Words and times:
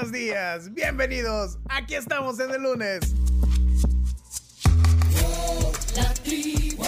buenos 0.00 0.12
días, 0.12 0.72
bienvenidos. 0.72 1.58
Aquí 1.68 1.94
estamos 1.94 2.40
en 2.40 2.50
el 2.52 2.62
lunes. 2.62 3.00
La 5.94 6.14
tribu, 6.14 6.84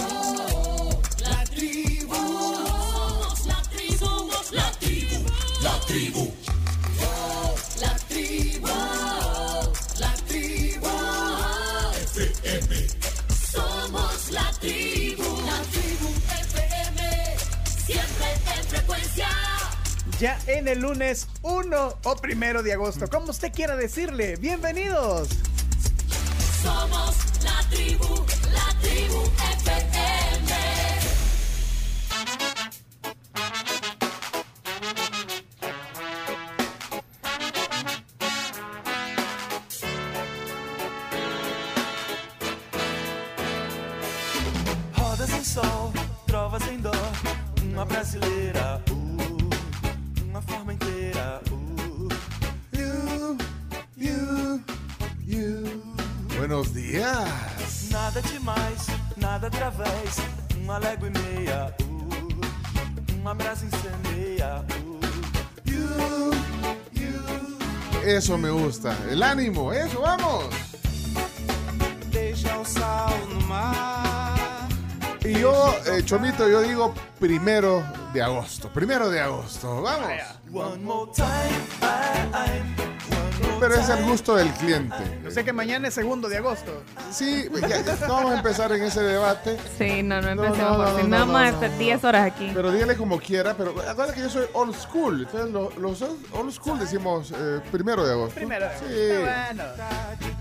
la 1.20 1.44
tribu, 1.44 2.14
somos 2.14 3.46
la 3.46 3.62
tribu, 3.70 3.98
somos 3.98 4.52
la 4.52 4.72
tribu, 4.72 5.26
la 5.62 5.80
tribu. 5.86 6.41
Ya 20.22 20.38
en 20.46 20.68
el 20.68 20.78
lunes 20.78 21.26
1 21.42 21.98
o 22.04 22.14
primero 22.14 22.62
de 22.62 22.72
agosto, 22.72 23.08
como 23.08 23.30
usted 23.30 23.52
quiera 23.52 23.74
decirle. 23.74 24.36
Bienvenidos. 24.36 25.30
Somos 26.62 27.16
la 27.42 27.68
tribu, 27.68 28.24
Nada 58.14 58.28
demais, 58.28 58.86
nada 59.16 59.46
através. 59.46 60.16
Uma 60.62 60.76
légua 60.76 61.08
e 61.08 61.18
meia, 61.18 61.74
uh, 61.80 63.14
uma 63.16 63.34
brasa 63.34 63.64
incendeia, 63.64 64.62
uh. 64.84 65.00
You, 65.64 66.34
you. 66.92 68.04
Eso 68.04 68.36
me 68.36 68.50
gusta. 68.50 68.94
El 69.10 69.22
ánimo, 69.22 69.72
eso, 69.72 70.02
vamos. 70.02 70.44
Deixa 72.10 72.58
o 72.58 72.66
sal 72.66 73.14
no 73.30 73.40
mar. 73.46 74.68
Y 75.24 75.38
yo, 75.40 75.74
eh, 75.86 76.04
Chomito, 76.04 76.46
yo 76.46 76.60
digo 76.60 76.92
primero 77.18 77.82
de 78.12 78.20
agosto. 78.20 78.68
Primero 78.74 79.08
de 79.08 79.20
agosto, 79.20 79.80
vamos. 79.80 80.10
One 80.52 80.84
more 80.84 81.10
time, 81.16 81.64
I, 81.80 82.28
I, 82.34 82.60
one 82.60 82.74
more 82.76 82.91
Pero 83.60 83.74
es 83.76 83.88
el 83.88 84.04
gusto 84.04 84.34
del 84.34 84.50
cliente. 84.54 84.96
Yo 85.22 85.30
sé 85.30 85.44
que 85.44 85.52
mañana 85.52 85.88
es 85.88 85.94
segundo 85.94 86.28
de 86.28 86.38
agosto. 86.38 86.82
Sí, 87.12 87.48
ya, 87.68 87.82
vamos 88.08 88.32
a 88.32 88.36
empezar 88.38 88.72
en 88.72 88.82
ese 88.82 89.00
debate. 89.02 89.56
Sí, 89.78 90.02
no, 90.02 90.20
no 90.20 90.34
No, 90.34 90.44
empecemos 90.44 90.78
no, 90.78 90.84
no, 90.84 90.84
porque 90.90 91.02
no, 91.04 91.08
nada 91.08 91.26
no, 91.26 91.32
más 91.32 91.52
no. 91.54 91.68
10 91.78 92.04
horas 92.04 92.26
aquí. 92.32 92.50
Pero 92.54 92.72
dígale 92.72 92.96
como 92.96 93.18
quiera, 93.20 93.54
pero 93.56 93.70
acuérdate 93.70 94.14
que 94.14 94.20
yo 94.22 94.30
soy 94.30 94.46
old 94.52 94.74
school. 94.74 95.20
Entonces, 95.22 95.50
lo- 95.52 95.70
los 95.78 96.02
old 96.02 96.52
school 96.52 96.78
decimos 96.78 97.32
eh, 97.36 97.60
primero 97.70 98.04
de 98.04 98.12
agosto. 98.12 98.34
Primero. 98.34 98.66
Sí. 98.80 98.84
Bueno. 99.20 99.64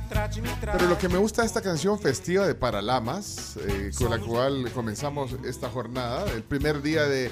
Trate-me, 0.10 0.50
trate. 0.60 0.78
Pero 0.78 0.90
lo 0.90 0.98
que 0.98 1.08
me 1.10 1.18
gusta 1.18 1.42
de 1.42 1.48
esta 1.48 1.62
canción 1.62 2.00
festiva 2.00 2.46
de 2.46 2.56
Paralamas, 2.56 3.58
eh, 3.68 3.92
con 3.98 4.10
la 4.10 4.20
cual 4.20 4.70
comenzamos 4.74 5.32
esta 5.46 5.70
jornada, 5.70 6.26
el 6.34 6.44
primer 6.44 6.82
día 6.82 7.04
de, 7.04 7.32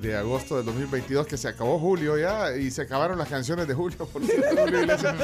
de 0.00 0.16
agosto 0.16 0.56
del 0.56 0.66
2022, 0.66 1.26
que 1.26 1.36
se 1.36 1.48
acabó 1.48 1.78
julio 1.78 2.18
ya, 2.18 2.56
y 2.56 2.70
se 2.70 2.82
acabaron 2.82 3.16
las 3.18 3.28
canciones 3.28 3.68
de 3.68 3.74
julio, 3.74 4.06
por 4.06 4.24
cierto, 4.24 4.56
Julio 4.62 4.80
Iglesias, 4.80 5.14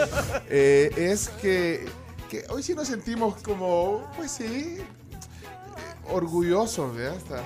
eh, 0.48 0.90
es 0.96 1.28
que, 1.40 1.86
que 2.28 2.44
hoy 2.48 2.62
sí 2.62 2.74
nos 2.74 2.88
sentimos 2.88 3.42
como, 3.42 4.08
pues 4.16 4.30
sí, 4.30 4.78
orgullosos, 6.08 6.94
¿verdad? 6.94 7.16
Hasta, 7.16 7.42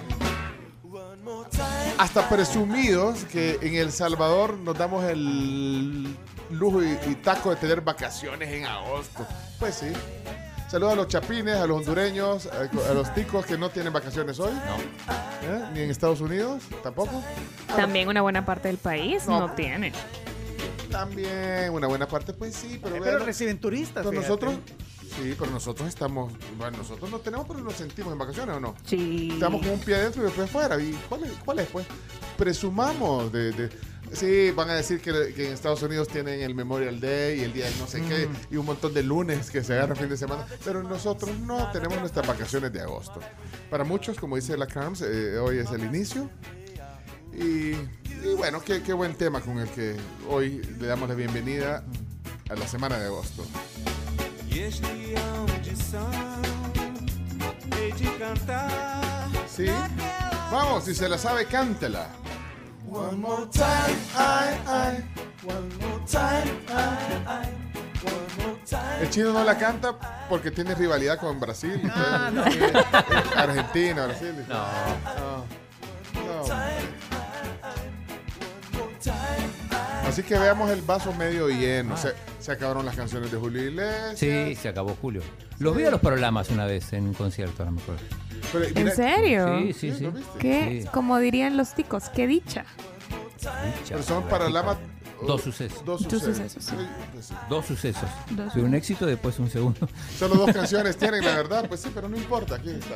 hasta 1.98 2.28
presumidos 2.28 3.25
que 3.25 3.59
en 3.62 3.75
El 3.75 3.91
Salvador 3.91 4.59
nos 4.59 4.77
damos 4.77 5.04
el 5.04 6.16
lujo 6.50 6.82
y, 6.82 6.98
y 7.06 7.15
taco 7.16 7.50
de 7.50 7.56
tener 7.56 7.81
vacaciones 7.81 8.53
en 8.53 8.66
agosto. 8.66 9.27
Pues 9.59 9.77
sí. 9.77 9.93
Saludos 10.70 10.92
a 10.94 10.97
los 10.97 11.08
chapines, 11.08 11.54
a 11.56 11.66
los 11.66 11.78
hondureños, 11.78 12.47
a, 12.47 12.91
a 12.91 12.94
los 12.94 13.14
ticos 13.14 13.47
que 13.47 13.56
no 13.56 13.70
tienen 13.70 13.92
vacaciones 13.92 14.38
hoy. 14.41 14.52
No. 14.52 15.70
Ni 15.72 15.80
en 15.80 15.91
Estados 15.91 16.20
Unidos, 16.20 16.62
tampoco. 16.82 17.22
También 17.76 18.08
una 18.08 18.22
buena 18.22 18.44
parte 18.44 18.69
del 18.69 18.78
país 18.78 19.26
No. 19.28 19.41
no, 19.41 19.53
tiene. 19.54 19.92
También 20.91 21.70
una 21.72 21.86
buena 21.86 22.06
parte, 22.08 22.32
pues 22.32 22.54
sí, 22.54 22.78
pero, 22.82 22.97
Eh, 22.97 23.00
Pero 23.03 23.16
vean, 23.16 23.26
reciben 23.26 23.58
turistas. 23.58 24.04
pero 24.06 24.10
fíjate. 24.10 24.26
nosotros, 24.28 24.54
sí, 25.16 25.34
pero 25.38 25.50
nosotros 25.50 25.88
estamos, 25.88 26.32
bueno, 26.56 26.78
nosotros 26.78 27.10
no 27.10 27.19
tenemos, 27.19 27.47
pero 27.47 27.60
nos 27.60 27.74
sentimos 27.74 28.12
en 28.12 28.19
vacaciones 28.19 28.56
o 28.56 28.60
no. 28.60 28.74
Sí. 28.84 29.30
Estamos 29.32 29.60
con 29.60 29.70
un 29.74 29.80
pie 29.80 29.97
adentro 29.97 30.22
y 30.22 30.26
después 30.26 30.50
fuera. 30.50 30.80
¿Y 30.80 30.92
cuál 31.08 31.24
es, 31.24 31.32
cuál 31.44 31.58
es 31.60 31.66
pues? 31.69 31.86
Presumamos 32.36 33.30
de, 33.32 33.53
de- 33.53 33.70
Sí, 34.12 34.53
van 34.53 34.70
a 34.70 34.75
decir 34.75 35.00
que, 35.00 35.32
que 35.34 35.48
en 35.48 35.53
Estados 35.53 35.82
Unidos 35.82 36.09
tienen 36.09 36.41
el 36.41 36.54
Memorial 36.54 37.00
Day 37.00 37.41
y 37.41 37.42
el 37.42 37.53
día 37.53 37.66
de 37.66 37.76
no 37.78 37.87
sé 37.87 38.00
qué 38.03 38.28
y 38.50 38.56
un 38.56 38.66
montón 38.66 38.94
de 38.94 39.03
lunes 39.03 39.50
que 39.50 39.65
se 39.65 39.72
agarran 39.72 39.97
fin 39.97 40.09
de 40.09 40.16
semana, 40.16 40.47
pero 40.65 40.82
nosotros 40.82 41.37
no 41.41 41.70
tenemos 41.72 41.98
nuestras 41.98 42.26
vacaciones 42.26 42.72
de 42.72 42.81
agosto. 42.81 43.20
Para 43.70 43.82
muchos, 43.82 44.19
como 44.19 44.37
dice 44.37 44.56
la 44.56 44.66
Carms, 44.66 45.03
eh, 45.03 45.38
hoy 45.38 45.59
es 45.59 45.70
el 45.70 45.82
inicio. 45.84 46.31
Y, 47.32 47.72
y 47.72 48.34
bueno, 48.37 48.62
qué, 48.62 48.82
qué 48.82 48.92
buen 48.92 49.15
tema 49.15 49.41
con 49.41 49.59
el 49.59 49.69
que 49.69 49.97
hoy 50.28 50.62
le 50.78 50.86
damos 50.86 51.09
la 51.09 51.16
bienvenida 51.16 51.82
a 52.48 52.54
la 52.54 52.69
semana 52.69 52.98
de 52.98 53.06
agosto. 53.06 53.44
¿Sí? 59.48 59.66
Vamos, 60.53 60.84
si 60.84 60.94
se 60.94 61.09
la 61.09 61.19
sabe, 61.19 61.47
cántela. 61.47 62.09
One 62.94 63.21
more 63.21 63.44
time, 63.50 63.97
I, 64.15 64.56
I. 64.69 65.03
One 65.43 65.69
more 65.81 66.00
time, 66.06 66.49
I, 66.69 67.25
I. 67.27 67.49
One 68.05 68.47
more 68.47 68.56
time. 68.65 69.03
El 69.03 69.10
chino 69.10 69.32
no 69.32 69.43
la 69.43 69.59
canta 69.59 69.99
porque 70.28 70.53
tiene 70.53 70.77
rivalidad 70.77 71.19
con 71.19 71.41
Brasil. 71.41 71.83
Ah, 71.93 72.31
no. 72.33 72.44
Argentina, 73.37 74.06
Brasil. 74.06 74.44
No. 74.49 74.65
No. 75.19 75.63
Así 80.14 80.22
que 80.22 80.38
veamos 80.38 80.70
el 80.70 80.80
vaso 80.82 81.12
medio 81.12 81.48
lleno. 81.48 81.97
Se, 81.97 82.14
se 82.38 82.52
acabaron 82.52 82.86
las 82.86 82.94
canciones 82.94 83.32
de 83.32 83.36
Julio 83.36 83.64
Iglesias. 83.64 84.16
Sí, 84.16 84.54
se 84.54 84.69
acabó 84.69 84.97
Julio. 85.02 85.22
Los 85.58 85.76
vi 85.76 85.82
a 85.86 85.91
los 85.91 86.00
programas 86.00 86.50
una 86.50 86.66
vez 86.66 86.92
en 86.92 87.08
un 87.08 87.14
concierto, 87.14 87.64
a 87.64 87.66
lo 87.66 87.72
mejor. 87.72 87.97
Pero, 88.53 88.64
¿En 88.78 88.94
serio? 88.94 89.58
Sí, 89.58 89.72
sí, 89.72 89.91
¿Sí? 89.91 89.98
sí. 89.98 90.04
¿Lo 90.04 90.12
viste? 90.12 90.38
¿Qué? 90.38 90.82
Sí. 90.82 90.88
Como 90.92 91.19
dirían 91.19 91.56
los 91.56 91.74
ticos, 91.74 92.10
qué 92.10 92.28
dicha. 92.28 92.64
Pero 93.88 94.04
son 94.04 94.22
para 94.28 94.48
Lama. 94.48 94.78
Dos 95.26 95.42
sucesos. 95.42 95.84
Dos 95.84 96.04
Dos 96.04 96.12
sucesos. 96.22 96.53
sucesos, 96.53 96.64
sí. 96.64 96.76
Sí, 97.16 97.22
sí. 97.30 97.34
Dos 97.50 97.66
sucesos. 97.66 98.08
Dos 98.30 98.54
De 98.54 98.62
un 98.62 98.72
éxito, 98.76 99.06
después 99.06 99.36
un 99.41 99.50
segundo. 99.50 99.88
Solo 100.16 100.36
dos 100.36 100.53
canciones 100.54 100.97
tienen, 100.97 101.24
la 101.24 101.34
verdad. 101.34 101.66
Pues 101.66 101.80
sí, 101.80 101.91
pero 101.92 102.08
no 102.08 102.16
importa. 102.16 102.54
Aquí 102.54 102.70
está. 102.70 102.94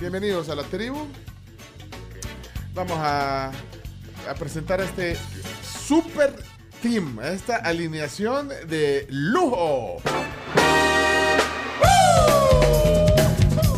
Bienvenidos 0.00 0.48
a 0.48 0.56
la 0.56 0.64
tribu. 0.64 1.06
Vamos 2.74 2.98
a, 2.98 3.50
a 4.28 4.34
presentar 4.36 4.80
este 4.80 5.16
super 5.86 6.34
team, 6.80 7.18
esta 7.20 7.56
alineación 7.56 8.48
de 8.48 9.06
lujo. 9.10 9.98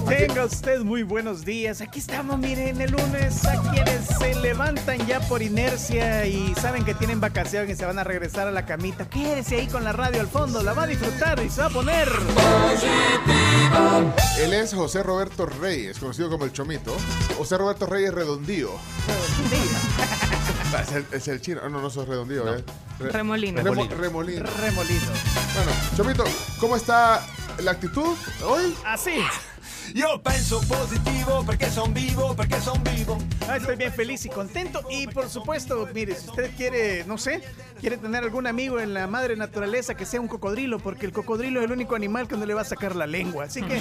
Tenga 0.08 0.44
usted 0.44 0.80
muy 0.82 1.02
buenos 1.02 1.44
días. 1.44 1.80
Aquí 1.80 1.98
estamos, 1.98 2.38
miren, 2.38 2.80
el 2.80 2.92
lunes 2.92 3.44
a 3.44 3.60
quienes 3.72 4.06
se 4.06 4.34
levantan 4.36 5.04
ya 5.06 5.20
por 5.20 5.42
inercia 5.42 6.26
y 6.26 6.54
saben 6.54 6.84
que 6.84 6.94
tienen 6.94 7.20
vacaciones 7.20 7.70
y 7.70 7.74
se 7.76 7.84
van 7.84 7.98
a 7.98 8.04
regresar 8.04 8.46
a 8.46 8.52
la 8.52 8.64
camita. 8.64 9.08
Quédese 9.08 9.56
ahí 9.56 9.66
con 9.66 9.82
la 9.82 9.92
radio 9.92 10.20
al 10.20 10.28
fondo, 10.28 10.62
la 10.62 10.74
va 10.74 10.84
a 10.84 10.86
disfrutar 10.86 11.42
y 11.44 11.50
se 11.50 11.60
va 11.60 11.66
a 11.66 11.70
poner. 11.70 12.08
Él 14.40 14.52
es 14.52 14.72
José 14.74 15.02
Roberto 15.02 15.46
Reyes, 15.46 15.98
conocido 15.98 16.30
como 16.30 16.44
el 16.44 16.52
Chomito. 16.52 16.96
José 17.36 17.58
Roberto 17.58 17.86
Reyes 17.86 18.14
Redondío. 18.14 18.70
Ah, 19.08 20.25
Es 20.82 20.92
el, 20.92 21.06
es 21.12 21.28
el 21.28 21.40
chino. 21.40 21.60
Ah, 21.64 21.68
no, 21.68 21.80
no 21.80 21.90
sos 21.90 22.06
redondío, 22.08 22.54
¿eh? 22.54 22.64
Re- 22.98 23.10
Remolino. 23.10 23.62
Remo- 23.62 23.88
remolino. 23.88 24.46
Remolino. 24.60 25.06
Bueno, 25.54 25.70
Chomito, 25.96 26.24
¿cómo 26.60 26.76
está 26.76 27.24
la 27.60 27.70
actitud 27.72 28.16
hoy? 28.44 28.74
Así. 28.84 29.18
Io 29.94 30.20
penso 30.20 30.60
positivo 30.62 31.44
perché 31.46 31.70
son 31.70 31.94
vivo, 31.94 32.34
perché 32.34 32.60
son 32.60 32.82
vivo. 32.82 33.16
Ah, 33.48 33.56
estoy 33.56 33.76
bien 33.76 33.92
feliz 33.92 34.24
y 34.26 34.28
contento. 34.28 34.82
Y 34.90 35.06
por 35.06 35.28
supuesto, 35.28 35.88
mire, 35.94 36.14
si 36.16 36.28
usted 36.28 36.50
quiere, 36.56 37.04
no 37.06 37.16
sé, 37.18 37.40
quiere 37.80 37.96
tener 37.96 38.24
algún 38.24 38.46
amigo 38.48 38.80
en 38.80 38.92
la 38.94 39.06
madre 39.06 39.36
naturaleza 39.36 39.94
que 39.94 40.04
sea 40.04 40.20
un 40.20 40.26
cocodrilo, 40.28 40.80
porque 40.80 41.06
el 41.06 41.12
cocodrilo 41.12 41.60
es 41.60 41.66
el 41.66 41.72
único 41.72 41.94
animal 41.94 42.26
que 42.26 42.36
no 42.36 42.44
le 42.44 42.54
va 42.54 42.62
a 42.62 42.64
sacar 42.64 42.96
la 42.96 43.06
lengua. 43.06 43.44
Así 43.44 43.62
que 43.62 43.80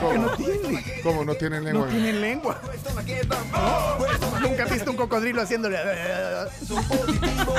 ¿Cómo? 0.00 0.12
no 0.14 0.36
tiene. 0.36 0.84
¿Cómo 1.02 1.24
no 1.24 1.34
tienen 1.34 1.60
No 1.64 1.70
lengua? 1.70 1.88
tienen 1.88 2.20
lengua. 2.20 2.60
Nunca 4.40 4.64
has 4.64 4.70
visto 4.70 4.90
un 4.90 4.96
cocodrilo 4.96 5.42
haciéndole. 5.42 5.78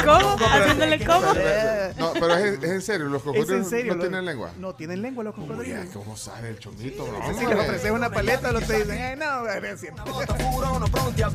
¿Cómo? 0.05 0.37
¿Haciéndole 0.45 1.05
cómo? 1.05 1.33
No, 1.97 2.13
pero 2.13 2.33
es, 2.35 2.63
es 2.63 2.69
en 2.69 2.81
serio, 2.81 3.07
los 3.07 3.21
Es 3.21 3.23
cocodrilos 3.25 3.49
en 3.51 3.65
serio. 3.65 3.91
no 3.93 3.97
lo- 3.97 4.01
tienen 4.03 4.25
lengua. 4.25 4.51
No 4.59 4.75
tienen 4.75 5.01
lengua 5.01 5.23
los 5.23 5.35
cocodrilos. 5.35 5.81
ay, 5.83 5.89
¿cómo 5.93 6.15
sabe 6.17 6.49
el 6.49 6.59
chomito? 6.59 7.07
No, 7.07 7.13
Si 7.25 7.29
hombre. 7.43 7.55
les 7.55 7.65
ofreces 7.67 7.91
una 7.91 8.09
paleta, 8.09 8.51
los 8.51 8.63
te 8.65 8.77
dicen, 8.83 9.01
"Ay, 9.01 9.15
no, 9.17 9.43
gracias. 9.43 9.93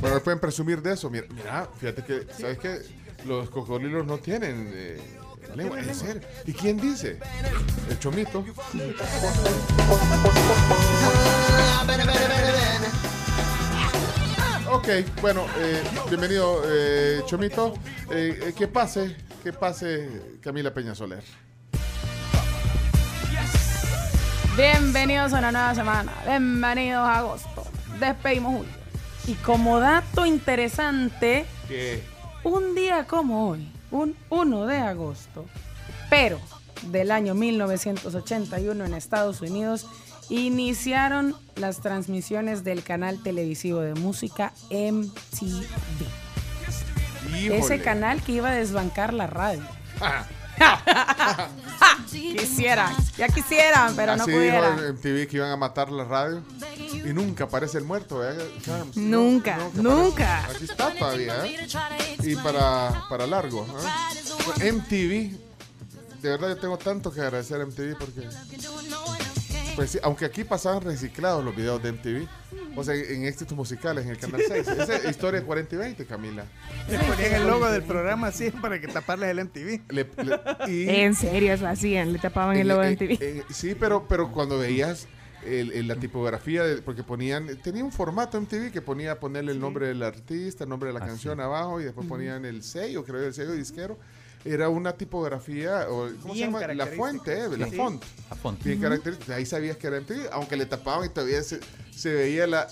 Pero 0.00 0.22
pueden 0.22 0.40
presumir 0.40 0.82
de 0.82 0.92
eso. 0.94 1.10
Mira, 1.10 1.26
mira, 1.30 1.68
fíjate 1.78 2.04
que, 2.04 2.26
¿sabes 2.38 2.58
qué? 2.58 2.78
Los 3.24 3.50
cocodrilos 3.50 4.04
no 4.06 4.18
tienen 4.18 4.70
eh, 4.74 5.00
¿Y 6.46 6.52
quién 6.52 6.78
dice? 6.78 7.18
El 7.90 7.98
chomito. 7.98 8.44
Ok, 14.70 14.88
bueno, 15.20 15.44
eh, 15.58 15.82
bienvenido, 16.08 16.62
eh, 16.66 17.20
Chomito. 17.26 17.74
Eh, 18.10 18.38
eh, 18.48 18.54
que 18.56 18.66
pase, 18.66 19.14
que 19.42 19.52
pase 19.52 20.38
Camila 20.40 20.72
Peña 20.72 20.94
Soler. 20.94 21.22
Bienvenidos 24.56 25.34
a 25.34 25.38
una 25.38 25.52
nueva 25.52 25.74
semana. 25.74 26.12
Bienvenidos 26.26 27.06
a 27.06 27.18
agosto. 27.18 27.66
Despedimos 28.00 28.56
julio. 28.56 28.72
Y 29.26 29.34
como 29.34 29.78
dato 29.78 30.24
interesante, 30.24 31.44
un 32.42 32.74
día 32.74 33.06
como 33.06 33.50
hoy, 33.50 33.70
un 33.92 34.16
1 34.30 34.66
de 34.66 34.78
agosto, 34.78 35.46
pero 36.10 36.40
del 36.90 37.12
año 37.12 37.34
1981 37.34 38.84
en 38.84 38.94
Estados 38.94 39.40
Unidos, 39.40 39.86
iniciaron 40.28 41.36
las 41.54 41.80
transmisiones 41.80 42.64
del 42.64 42.82
canal 42.82 43.22
televisivo 43.22 43.80
de 43.80 43.94
música 43.94 44.52
MTV. 44.70 45.64
híjole. 47.28 47.58
Ese 47.58 47.80
canal 47.80 48.20
que 48.22 48.32
iba 48.32 48.50
a 48.50 48.54
desbancar 48.54 49.14
la 49.14 49.28
radio. 49.28 49.62
Quisieran, 52.10 52.94
ya 53.16 53.28
quisieran, 53.28 53.94
pero 53.96 54.16
no 54.16 54.22
así 54.22 54.30
dijo 54.32 54.40
pudieran. 54.40 54.78
en 54.78 54.94
MTV 54.94 55.28
que 55.28 55.36
iban 55.36 55.50
a 55.50 55.56
matar 55.56 55.90
la 55.90 56.04
radio. 56.04 56.42
Y 56.92 57.12
nunca 57.12 57.44
aparece 57.44 57.78
el 57.78 57.84
muerto, 57.84 58.18
¿verdad? 58.18 58.44
Charms? 58.62 58.96
Nunca, 58.96 59.56
aparece. 59.56 59.82
nunca. 59.82 60.44
Aquí 60.44 60.64
está 60.64 60.92
todavía, 60.94 61.46
¿eh? 61.46 61.66
Y 62.22 62.36
para, 62.36 63.04
para 63.08 63.26
largo. 63.26 63.66
¿eh? 64.60 64.72
MTV, 64.72 65.36
de 66.22 66.28
verdad 66.30 66.48
yo 66.48 66.56
tengo 66.58 66.78
tanto 66.78 67.12
que 67.12 67.20
agradecer 67.20 67.60
a 67.60 67.66
MTV 67.66 67.96
porque, 67.98 68.28
pues 69.74 69.90
sí, 69.90 69.98
aunque 70.02 70.24
aquí 70.24 70.44
pasaban 70.44 70.82
reciclados 70.82 71.44
los 71.44 71.54
videos 71.56 71.82
de 71.82 71.92
MTV, 71.92 72.28
o 72.76 72.84
sea, 72.84 72.94
en 72.94 73.24
éxitos 73.24 73.56
musicales 73.56 74.04
en 74.04 74.10
el 74.12 74.18
Canal 74.18 74.40
6. 74.46 74.68
Esa 74.68 74.96
es 74.96 75.04
historia 75.10 75.42
40 75.42 75.74
y 75.74 75.78
20, 75.78 76.06
Camila. 76.06 76.44
Le 76.88 76.98
ponían 76.98 77.34
el 77.34 77.46
logo 77.46 77.70
del 77.70 77.82
programa 77.82 78.28
así 78.28 78.50
para 78.62 78.80
que 78.80 78.88
taparles 78.88 79.30
el 79.30 79.44
MTV. 79.44 79.80
Le- 79.90 80.04
le- 80.24 80.40
y- 80.72 80.88
En 81.02 81.14
serio, 81.14 81.52
eso 81.52 81.66
hacían, 81.66 82.12
le 82.12 82.18
tapaban 82.18 82.56
el 82.56 82.68
logo 82.68 82.80
de 82.82 82.88
en- 82.88 82.94
MTV. 82.94 83.22
en- 83.22 83.44
sí, 83.54 83.74
pero, 83.78 84.06
pero 84.08 84.30
cuando 84.32 84.58
veías 84.58 85.06
el- 85.44 85.72
el- 85.72 85.88
la 85.88 85.96
tipografía, 85.96 86.62
de- 86.64 86.82
porque 86.82 87.02
ponían, 87.02 87.56
tenía 87.62 87.82
un 87.84 87.92
formato 87.92 88.40
MTV 88.40 88.70
que 88.70 88.80
ponía 88.80 89.18
ponerle 89.20 89.52
el 89.52 89.60
nombre 89.60 89.88
del 89.88 90.02
artista, 90.02 90.64
el 90.64 90.70
nombre 90.70 90.88
de 90.92 90.98
la 90.98 91.04
canción 91.04 91.40
abajo 91.40 91.80
y 91.80 91.84
después 91.84 92.06
ponían 92.06 92.44
el 92.44 92.62
sello, 92.62 93.04
creo 93.04 93.26
el 93.26 93.34
sello 93.34 93.52
disquero. 93.52 93.98
Era 94.44 94.68
una 94.68 94.92
tipografía, 94.94 95.86
o, 95.88 96.08
¿cómo 96.20 96.34
se 96.34 96.40
llama? 96.40 96.66
La 96.74 96.86
fuente, 96.88 97.32
eh, 97.44 97.48
la 97.56 97.68
font. 97.68 98.02
A 98.28 98.34
fondo. 98.34 98.60
Bien 98.64 98.80
característica. 98.80 99.36
Ahí 99.36 99.46
sabías 99.46 99.76
que 99.76 99.86
era 99.86 99.98
MTV, 100.00 100.30
aunque 100.32 100.56
le 100.56 100.66
tapaban 100.66 101.06
y 101.06 101.10
todavía 101.10 101.40
se, 101.44 101.60
se 101.94 102.12
veía 102.12 102.46
la, 102.46 102.68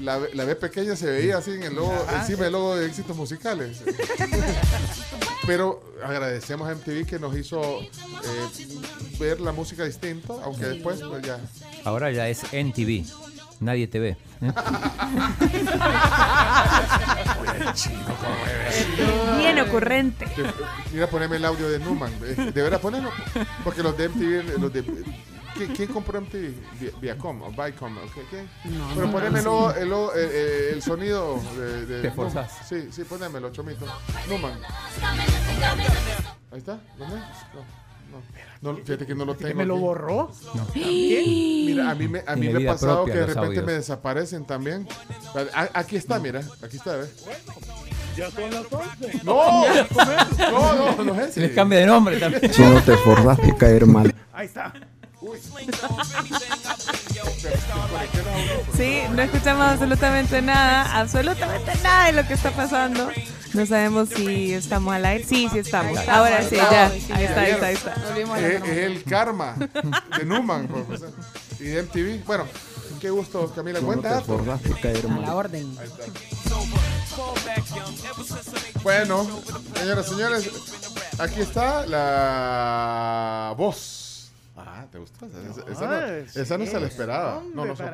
la, 0.00 0.20
la 0.32 0.44
B 0.44 0.54
pequeña, 0.56 0.96
se 0.96 1.06
veía 1.06 1.38
así 1.38 1.50
en 1.52 1.62
el 1.64 1.74
logo, 1.74 1.94
encima 2.14 2.44
del 2.44 2.52
logo 2.52 2.76
de 2.76 2.86
éxitos 2.86 3.16
musicales. 3.16 3.82
Pero 5.46 5.82
agradecemos 6.04 6.68
a 6.68 6.74
MTV 6.74 7.04
que 7.06 7.18
nos 7.18 7.36
hizo 7.36 7.80
eh, 7.80 7.88
ver 9.18 9.40
la 9.40 9.50
música 9.52 9.84
distinto, 9.84 10.40
aunque 10.44 10.66
después 10.66 11.00
pues 11.00 11.22
ya. 11.24 11.38
Ahora 11.84 12.10
ya 12.12 12.28
es 12.28 12.42
NTV. 12.52 13.04
Nadie 13.60 13.86
te 13.88 13.98
ve. 14.00 14.16
Bien 19.38 19.58
ocurrente. 19.60 20.26
Te- 20.26 20.42
Mira, 20.92 21.06
poneme 21.08 21.36
el 21.36 21.44
audio 21.44 21.68
de 21.68 21.78
Newman. 21.78 22.12
eh, 22.24 22.50
De 22.52 22.62
verdad, 22.62 22.80
ponelo. 22.80 23.10
Porque 23.64 23.82
los 23.82 23.96
de 23.96 24.08
MTV, 24.08 24.58
los 24.60 24.72
de. 24.72 24.82
¿Qué- 25.56 25.66
¿Quién 25.68 25.88
compró 25.92 26.20
MTV? 26.20 26.54
Vi- 26.80 26.90
Viacom 27.00 27.42
o 27.42 27.50
Viacom. 27.50 27.96
¿ok? 27.98 28.12
¿Qué? 28.30 28.44
Pero 28.94 29.10
poneme 29.10 29.38
el, 29.38 29.44
logo- 29.44 29.72
el, 29.74 29.88
logo- 29.88 30.12
el- 30.14 30.30
el- 30.30 30.74
el 30.74 30.82
sonido 30.82 31.40
de. 31.56 31.86
de 31.86 32.02
Te 32.02 32.10
forzás. 32.10 32.50
Sí, 32.68 32.88
sí, 32.90 33.04
ponémelo, 33.04 33.50
chomito. 33.50 33.86
Newman. 34.28 34.58
Ahí 36.52 36.58
está, 36.58 36.78
¿dónde? 36.98 37.16
No, 37.16 37.22
no. 38.12 38.72
No, 38.72 38.76
fíjate 38.84 39.06
que 39.06 39.14
no 39.14 39.24
lo 39.24 39.36
Que 39.36 39.44
tengo. 39.46 39.58
me 39.58 39.64
lo 39.66 39.76
borró. 39.78 40.30
Mira, 40.74 41.90
a 41.90 41.94
mí 41.94 42.06
me, 42.08 42.22
a 42.26 42.36
mí 42.36 42.48
me 42.50 42.68
ha 42.68 42.72
pasado 42.72 42.96
propia 43.04 43.14
que 43.14 43.20
de 43.20 43.26
repente 43.26 43.46
audios. 43.46 43.64
me 43.64 43.72
desaparecen 43.72 44.44
también. 44.44 44.86
A- 45.54 45.70
aquí 45.80 45.96
está, 45.96 46.18
mira. 46.20 46.42
Aquí 46.62 46.76
está, 46.76 46.96
¿ves? 46.96 47.24
No, 49.24 49.64
no, 50.50 50.96
no, 50.96 51.04
no 51.04 51.20
es 51.22 51.32
Se 51.34 51.40
les 51.40 51.52
cambia 51.52 51.78
de 51.78 51.86
nombre 51.86 52.18
también. 52.20 52.52
Si 52.52 52.62
no 52.62 52.80
te 52.82 52.92
esforzas 52.94 53.38
de 53.38 53.56
caer 53.56 53.86
mal. 53.86 54.14
Ahí 54.32 54.46
está. 54.46 54.72
Sí, 58.76 59.02
no 59.10 59.22
escuchamos 59.22 59.66
absolutamente 59.66 60.42
nada, 60.42 60.98
absolutamente 60.98 61.72
nada 61.82 62.06
de 62.06 62.12
lo 62.12 62.26
que 62.26 62.34
está 62.34 62.50
pasando. 62.50 63.08
No 63.54 63.66
sabemos 63.66 64.08
si 64.08 64.52
estamos 64.52 64.94
al 64.94 65.04
aire. 65.04 65.24
Sí, 65.24 65.48
sí 65.52 65.58
estamos. 65.58 65.96
Ahora 66.08 66.42
sí, 66.48 66.56
ya. 66.56 66.86
Ahí 66.86 66.98
está, 66.98 67.40
ahí 67.40 67.50
está, 67.52 67.66
ahí 67.66 67.74
está. 67.74 67.94
Es, 68.38 68.64
el 68.64 69.04
karma 69.04 69.56
de 70.18 70.24
Numan 70.24 70.66
profesor. 70.66 71.12
y 71.60 71.64
de 71.64 71.82
MTV. 71.82 72.24
Bueno, 72.24 72.46
qué 73.00 73.10
gusto, 73.10 73.52
Camila. 73.54 73.78
Caer 74.80 75.06
A 75.06 75.20
la 75.20 75.36
orden. 75.36 75.76
Bueno, 78.82 79.28
señoras 79.78 80.06
y 80.06 80.10
señores, 80.10 80.50
aquí 81.18 81.40
está 81.40 81.86
la 81.86 83.54
voz. 83.56 84.01
Ah, 84.74 84.86
¿te 84.90 84.98
gustó? 84.98 85.26
Esa, 85.26 85.70
esa 85.70 85.86
no, 85.86 86.06
esa 86.42 86.58
no 86.58 86.66
se 86.66 86.80
la 86.80 86.86
esperaba. 86.86 87.38
hombre, 87.38 87.54
No, 87.54 87.64
no 87.66 87.76
sos. 87.76 87.86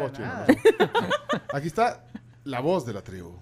Aquí 1.52 1.66
está 1.66 2.04
la 2.44 2.60
voz 2.60 2.86
de 2.86 2.92
la 2.92 3.02
tribu. 3.02 3.34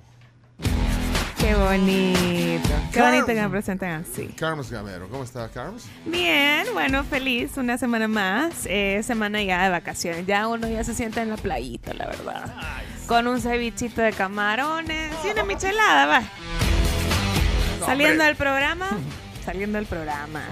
Qué 1.38 1.54
bonito. 1.54 2.68
Qué 2.92 3.00
bonito 3.02 3.26
que 3.26 3.34
me 3.34 3.48
presenten 3.50 3.90
así. 3.90 4.28
Carlos 4.36 4.70
Gamero. 4.70 5.08
¿Cómo 5.08 5.22
está, 5.22 5.48
Carlos? 5.50 5.84
Bien, 6.06 6.66
bueno, 6.72 7.04
feliz. 7.04 7.56
Una 7.56 7.76
semana 7.78 8.08
más. 8.08 8.64
Eh, 8.66 9.02
semana 9.04 9.42
ya 9.42 9.62
de 9.64 9.70
vacaciones. 9.70 10.26
Ya 10.26 10.48
uno 10.48 10.66
ya 10.66 10.82
se 10.82 10.94
sienta 10.94 11.22
en 11.22 11.28
la 11.30 11.36
playita, 11.36 11.92
la 11.94 12.06
verdad. 12.06 12.54
Con 13.06 13.26
un 13.28 13.40
cevichito 13.40 14.00
de 14.00 14.12
camarones 14.12 15.12
y 15.24 15.28
una 15.28 15.44
michelada, 15.44 16.06
va. 16.06 16.22
Saliendo 17.84 18.12
hombre. 18.14 18.26
del 18.26 18.36
programa. 18.36 18.88
Saliendo 19.44 19.78
del 19.78 19.86
programa. 19.86 20.42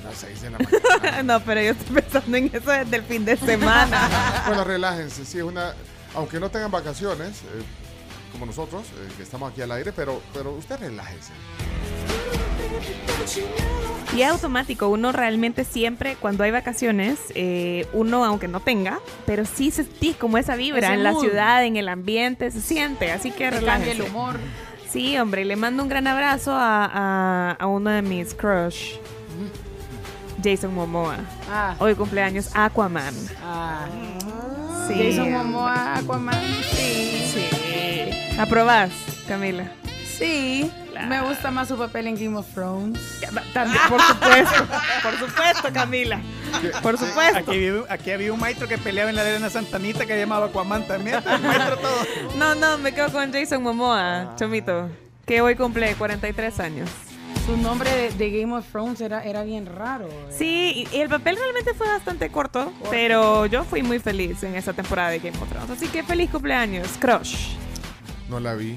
Son 0.00 0.04
las 0.10 0.18
6 0.18 0.42
de 0.42 0.50
la 0.50 0.58
mañana. 1.02 1.22
No, 1.22 1.40
pero 1.40 1.60
yo 1.60 1.70
estoy 1.72 2.00
pensando 2.02 2.36
en 2.36 2.46
eso 2.52 2.70
desde 2.70 2.96
el 2.96 3.02
fin 3.02 3.24
de 3.24 3.36
semana. 3.36 4.42
bueno, 4.46 4.64
relájense. 4.64 5.24
Sí, 5.24 5.38
es 5.38 5.44
una. 5.44 5.74
Aunque 6.14 6.40
no 6.40 6.50
tengan 6.50 6.70
vacaciones, 6.70 7.42
eh, 7.42 7.62
como 8.32 8.46
nosotros, 8.46 8.86
eh, 8.86 9.08
que 9.16 9.22
estamos 9.22 9.50
aquí 9.52 9.60
al 9.62 9.72
aire, 9.72 9.92
pero, 9.92 10.22
pero 10.32 10.52
usted 10.52 10.78
relájese. 10.80 11.32
Y 14.16 14.22
es 14.22 14.28
automático, 14.30 14.88
uno 14.88 15.12
realmente 15.12 15.64
siempre, 15.64 16.16
cuando 16.16 16.42
hay 16.44 16.50
vacaciones, 16.50 17.18
eh, 17.34 17.86
uno 17.92 18.24
aunque 18.24 18.48
no 18.48 18.60
tenga, 18.60 19.00
pero 19.26 19.44
sí 19.44 19.70
sentís 19.70 20.16
como 20.16 20.38
esa 20.38 20.56
vibra 20.56 20.88
Ese 20.88 20.94
en 20.94 21.04
la 21.04 21.14
ciudad, 21.14 21.64
en 21.64 21.76
el 21.76 21.88
ambiente, 21.88 22.50
se 22.50 22.60
siente, 22.62 23.12
así 23.12 23.30
que 23.30 23.44
cambia 23.50 23.58
el 23.58 23.60
relájense. 23.60 24.02
humor. 24.10 24.36
Sí, 24.90 25.18
hombre, 25.18 25.42
y 25.42 25.44
le 25.44 25.56
mando 25.56 25.82
un 25.82 25.88
gran 25.90 26.06
abrazo 26.06 26.52
a, 26.52 26.86
a- 26.86 27.52
a 27.52 27.66
uno 27.66 27.90
de 27.90 28.00
mis 28.00 28.32
crush, 28.34 28.94
Jason 30.42 30.74
Momoa. 30.74 31.16
Ah, 31.50 31.74
Hoy 31.78 31.94
cumpleaños 31.94 32.50
Aquaman. 32.54 33.14
ah. 33.42 33.86
Sí. 34.86 34.94
Jason 35.10 35.32
Momoa, 35.32 35.96
Aquaman. 35.98 36.40
Sí. 36.72 37.30
Sí. 37.34 38.38
¿Aprobás, 38.38 38.90
Camila? 39.26 39.70
Sí, 40.16 40.70
me 41.08 41.20
gusta 41.22 41.50
más 41.52 41.68
su 41.68 41.76
papel 41.76 42.08
en 42.08 42.16
Game 42.16 42.36
of 42.36 42.46
Thrones. 42.54 43.20
También, 43.52 43.80
por 43.88 44.00
supuesto. 44.02 44.66
por 45.02 45.14
supuesto, 45.18 45.72
Camila. 45.72 46.20
Por 46.82 46.98
supuesto. 46.98 47.38
Aquí 47.38 47.50
había, 47.52 47.72
aquí 47.88 48.10
había 48.10 48.32
un 48.32 48.40
maestro 48.40 48.66
que 48.66 48.78
peleaba 48.78 49.10
en 49.10 49.16
la 49.16 49.22
arena 49.22 49.48
Santanita 49.50 50.06
que 50.06 50.18
llamaba 50.18 50.46
Aquaman 50.46 50.86
también. 50.88 51.22
Maestro 51.42 51.76
todo. 51.78 52.02
No, 52.36 52.54
no, 52.56 52.78
me 52.78 52.92
quedo 52.92 53.12
con 53.12 53.32
Jason 53.32 53.62
Momoa, 53.62 54.34
Chomito, 54.36 54.88
que 55.24 55.40
hoy 55.40 55.54
cumple 55.54 55.94
43 55.94 56.58
años. 56.60 56.90
Su 57.48 57.56
nombre 57.56 57.90
de, 57.90 58.10
de 58.10 58.40
Game 58.40 58.54
of 58.54 58.66
Thrones 58.70 59.00
era, 59.00 59.24
era 59.24 59.42
bien 59.42 59.64
raro. 59.64 60.06
¿verdad? 60.06 60.36
Sí, 60.36 60.86
y 60.92 60.96
y 60.96 61.00
el 61.00 61.08
papel 61.08 61.36
realmente 61.36 61.72
fue 61.72 61.86
bastante 61.86 62.28
corto, 62.28 62.70
pero 62.90 63.46
yo 63.46 63.64
fui 63.64 63.82
muy 63.82 63.98
feliz 63.98 64.42
en 64.42 64.54
esa 64.54 64.74
temporada 64.74 65.08
de 65.08 65.18
Game 65.18 65.38
of 65.38 65.48
Thrones. 65.48 65.70
Así 65.70 65.88
que 65.88 66.02
feliz 66.02 66.28
cumpleaños, 66.30 66.86
Crush. 66.98 67.54
No 68.28 68.38
la 68.38 68.54
vi. 68.54 68.76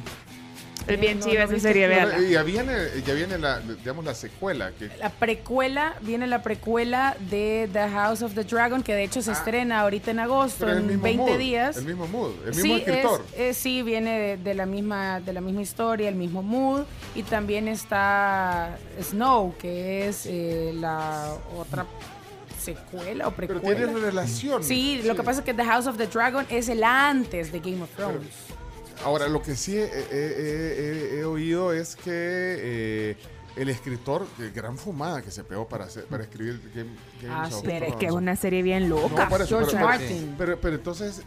Es 0.88 1.00
bien 1.00 1.20
no, 1.20 1.26
chiva 1.26 1.46
no 1.46 1.52
esa 1.52 1.60
serie, 1.60 1.88
y 2.28 2.32
ya 2.32 2.44
viene, 2.44 2.74
ya 3.06 3.14
viene 3.14 3.38
la, 3.38 3.60
digamos, 3.60 4.04
la 4.04 4.16
secuela. 4.16 4.72
Que, 4.72 4.90
La 5.00 5.10
precuela, 5.10 5.96
viene 6.02 6.26
la 6.28 6.42
precuela 6.42 7.16
de 7.30 7.70
The 7.72 7.88
House 7.90 8.22
of 8.24 8.34
the 8.34 8.44
Dragon, 8.44 8.82
que 8.82 8.94
de 8.96 9.04
hecho 9.04 9.22
se 9.22 9.32
estrena 9.32 9.82
ahorita 9.82 10.12
en 10.12 10.20
agosto, 10.20 10.66
Ah. 10.66 10.68
pero 10.68 10.72
el 10.74 10.78
en 10.80 10.88
mismo 10.88 11.04
20 11.04 11.24
mood, 11.32 11.38
días. 11.40 11.78
El 11.78 11.86
mismo 11.86 12.08
mood, 12.08 12.32
el 12.46 12.50
mismo 12.56 12.64
sí, 12.64 12.72
escritor. 12.74 13.24
es- 13.34 13.40
es- 13.40 13.58
sí, 13.58 13.84
viene 13.84 14.20
de, 14.20 14.38
de 14.38 14.54
la 14.56 14.66
misma, 14.66 15.20
de 15.20 15.34
la 15.34 15.42
misma 15.42 15.62
historia, 15.62 16.10
el 16.10 16.16
mismo 16.16 16.42
mood. 16.42 16.82
Y 17.16 17.24
también 17.24 17.68
está 17.68 18.78
Snow, 19.02 19.56
que 19.60 20.08
es 20.08 20.26
eh, 20.26 20.72
la 20.76 21.34
otra 21.58 21.86
secuela 22.60 23.28
o 23.28 23.32
pero 23.32 23.48
precuela. 23.60 23.78
tiene 23.86 24.00
relación. 24.00 24.64
Sí, 24.64 25.02
lo 25.04 25.16
que 25.16 25.24
pasa 25.24 25.40
es 25.40 25.46
que 25.46 25.54
The 25.54 25.64
House 25.66 25.88
of 25.88 25.98
the 25.98 26.08
Dragon 26.08 26.46
es 26.50 26.70
el 26.70 26.84
antes 26.84 27.52
de 27.52 27.60
Game 27.60 27.82
of 27.82 27.90
Thrones. 27.96 28.28
Ahora, 29.04 29.28
lo 29.28 29.42
que 29.42 29.56
sí 29.56 29.78
he, 29.78 29.84
he- 29.86 30.08
he- 30.12 31.16
he- 31.16 31.20
he 31.20 31.26
oído 31.26 31.74
es 31.74 31.96
que 31.96 32.04
eh, 32.14 33.18
el 33.56 33.70
escritor, 33.70 34.26
que 34.38 34.50
gran 34.52 34.78
fumada 34.78 35.22
que 35.22 35.32
se 35.32 35.44
pegó 35.44 35.68
para, 35.68 35.86
hacer, 35.86 36.06
para 36.06 36.24
escribir 36.24 36.62
Game, 36.76 36.92
Games 37.22 37.54
Ah. 37.56 37.62
Pero 37.64 37.86
es 37.88 37.96
que 37.96 38.06
es 38.06 38.12
una 38.12 38.36
serie 38.36 38.62
bien 38.64 38.90
loca. 38.90 39.24
No, 39.26 39.30
por 39.30 39.42
eso, 39.42 39.58
George 39.58 39.72
pero, 39.76 39.86
Martin. 39.88 40.36
Pero, 40.38 40.60
pero 40.62 40.76
entonces, 40.76 41.22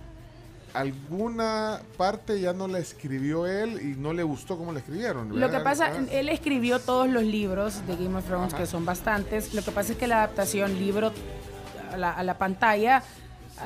alguna 0.72 1.80
parte 1.96 2.40
ya 2.40 2.52
no 2.52 2.66
la 2.66 2.78
escribió 2.78 3.46
él 3.46 3.80
y 3.80 3.98
no 4.00 4.12
le 4.12 4.22
gustó 4.22 4.56
cómo 4.56 4.72
la 4.72 4.80
escribieron. 4.80 5.38
Lo 5.38 5.50
que 5.50 5.60
pasa, 5.60 5.92
él 6.10 6.28
escribió 6.28 6.80
todos 6.80 7.08
los 7.08 7.22
libros 7.22 7.86
de 7.86 7.96
Game 7.96 8.16
of 8.18 8.24
Thrones, 8.26 8.52
Ajá. 8.54 8.62
que 8.62 8.66
son 8.68 8.84
bastantes. 8.84 9.54
Lo 9.54 9.62
que 9.62 9.70
pasa 9.70 9.92
es 9.92 9.98
que 9.98 10.06
la 10.06 10.16
adaptación 10.24 10.78
libro 10.78 11.12
a 11.92 11.96
la, 11.96 12.10
a 12.12 12.22
la 12.24 12.38
pantalla, 12.38 13.02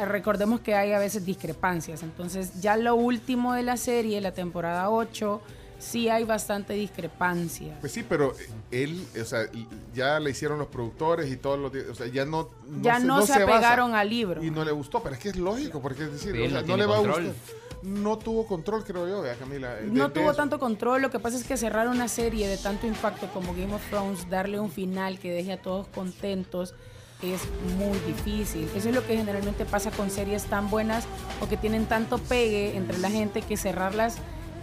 recordemos 0.07 0.61
que 0.61 0.75
hay 0.75 0.93
a 0.93 0.99
veces 0.99 1.25
discrepancias. 1.25 2.03
Entonces, 2.03 2.61
ya 2.61 2.77
lo 2.77 2.95
último 2.95 3.55
de 3.55 3.63
la 3.63 3.77
serie, 3.77 4.21
la 4.21 4.33
temporada 4.33 4.91
8, 4.91 5.41
sí 5.79 6.09
hay 6.09 6.25
bastante 6.25 6.73
discrepancia. 6.75 7.77
Pues 7.81 7.93
sí, 7.93 8.05
pero 8.09 8.35
él, 8.71 9.07
o 9.21 9.25
sea, 9.25 9.43
ya 9.95 10.19
le 10.21 10.31
hicieron 10.31 10.59
los 10.59 10.69
productores 10.69 11.31
y 11.31 11.37
todos 11.37 11.59
los, 11.59 11.73
o 11.91 11.95
sea, 11.95 12.07
ya 12.09 12.25
no, 12.25 12.49
ya 12.83 12.99
no, 12.99 13.23
se, 13.25 13.33
basa. 13.33 13.45
apegaron 13.45 13.95
al 13.95 14.09
libro. 14.11 14.43
Y 14.43 14.51
no 14.51 14.65
le 14.65 14.73
gustó, 14.73 15.03
pero 15.03 15.15
es 15.15 15.21
que 15.21 15.29
es 15.31 15.37
lógico, 15.37 15.81
porque 15.81 16.05
es 16.05 16.13
decir, 16.13 16.33
o 16.33 16.51
sea, 16.51 16.63
no 16.63 16.67
no, 16.69 16.77
le 16.77 16.87
va 16.87 16.97
control. 16.97 17.23
a 17.25 17.29
gustar. 17.29 17.57
No 17.81 18.19
tuvo 18.19 18.45
control, 18.45 18.83
creo 18.85 19.07
yo, 19.09 19.23
vea, 19.23 19.37
Camila. 19.37 19.73
de- 19.77 19.87
No 19.87 20.09
de 20.09 20.15
tuvo 20.15 20.31
eso. 20.31 20.35
tanto 20.37 20.59
control, 20.59 21.01
lo 21.01 21.11
que 21.11 21.21
pasa 21.21 21.37
es 21.37 21.45
que 21.45 21.57
cerrar 21.57 21.87
una 21.87 22.09
serie 22.09 22.49
de 22.49 22.57
tanto 22.59 22.89
impacto 22.89 23.29
como 23.33 23.53
Game 23.55 23.73
of 23.73 23.89
Thrones, 23.89 24.29
darle 24.29 24.59
un 24.59 24.73
final 24.73 25.21
que 25.21 25.31
deje 25.31 25.53
a 25.53 25.63
todos 25.63 25.87
contentos, 25.95 26.75
es 27.23 27.43
muy 27.77 27.99
difícil. 28.01 28.69
Eso 28.75 28.89
es 28.89 28.95
lo 28.95 29.07
que 29.07 29.17
generalmente 29.17 29.65
pasa 29.65 29.91
con 29.91 30.11
series 30.11 30.45
tan 30.45 30.71
buenas 30.71 31.05
o 31.41 31.49
que 31.49 31.57
tienen 31.57 31.87
tanto 31.87 32.19
pegue 32.19 32.77
entre 32.77 32.99
la 32.99 33.11
gente 33.11 33.43
que 33.43 33.57
cerrarlas 33.57 34.19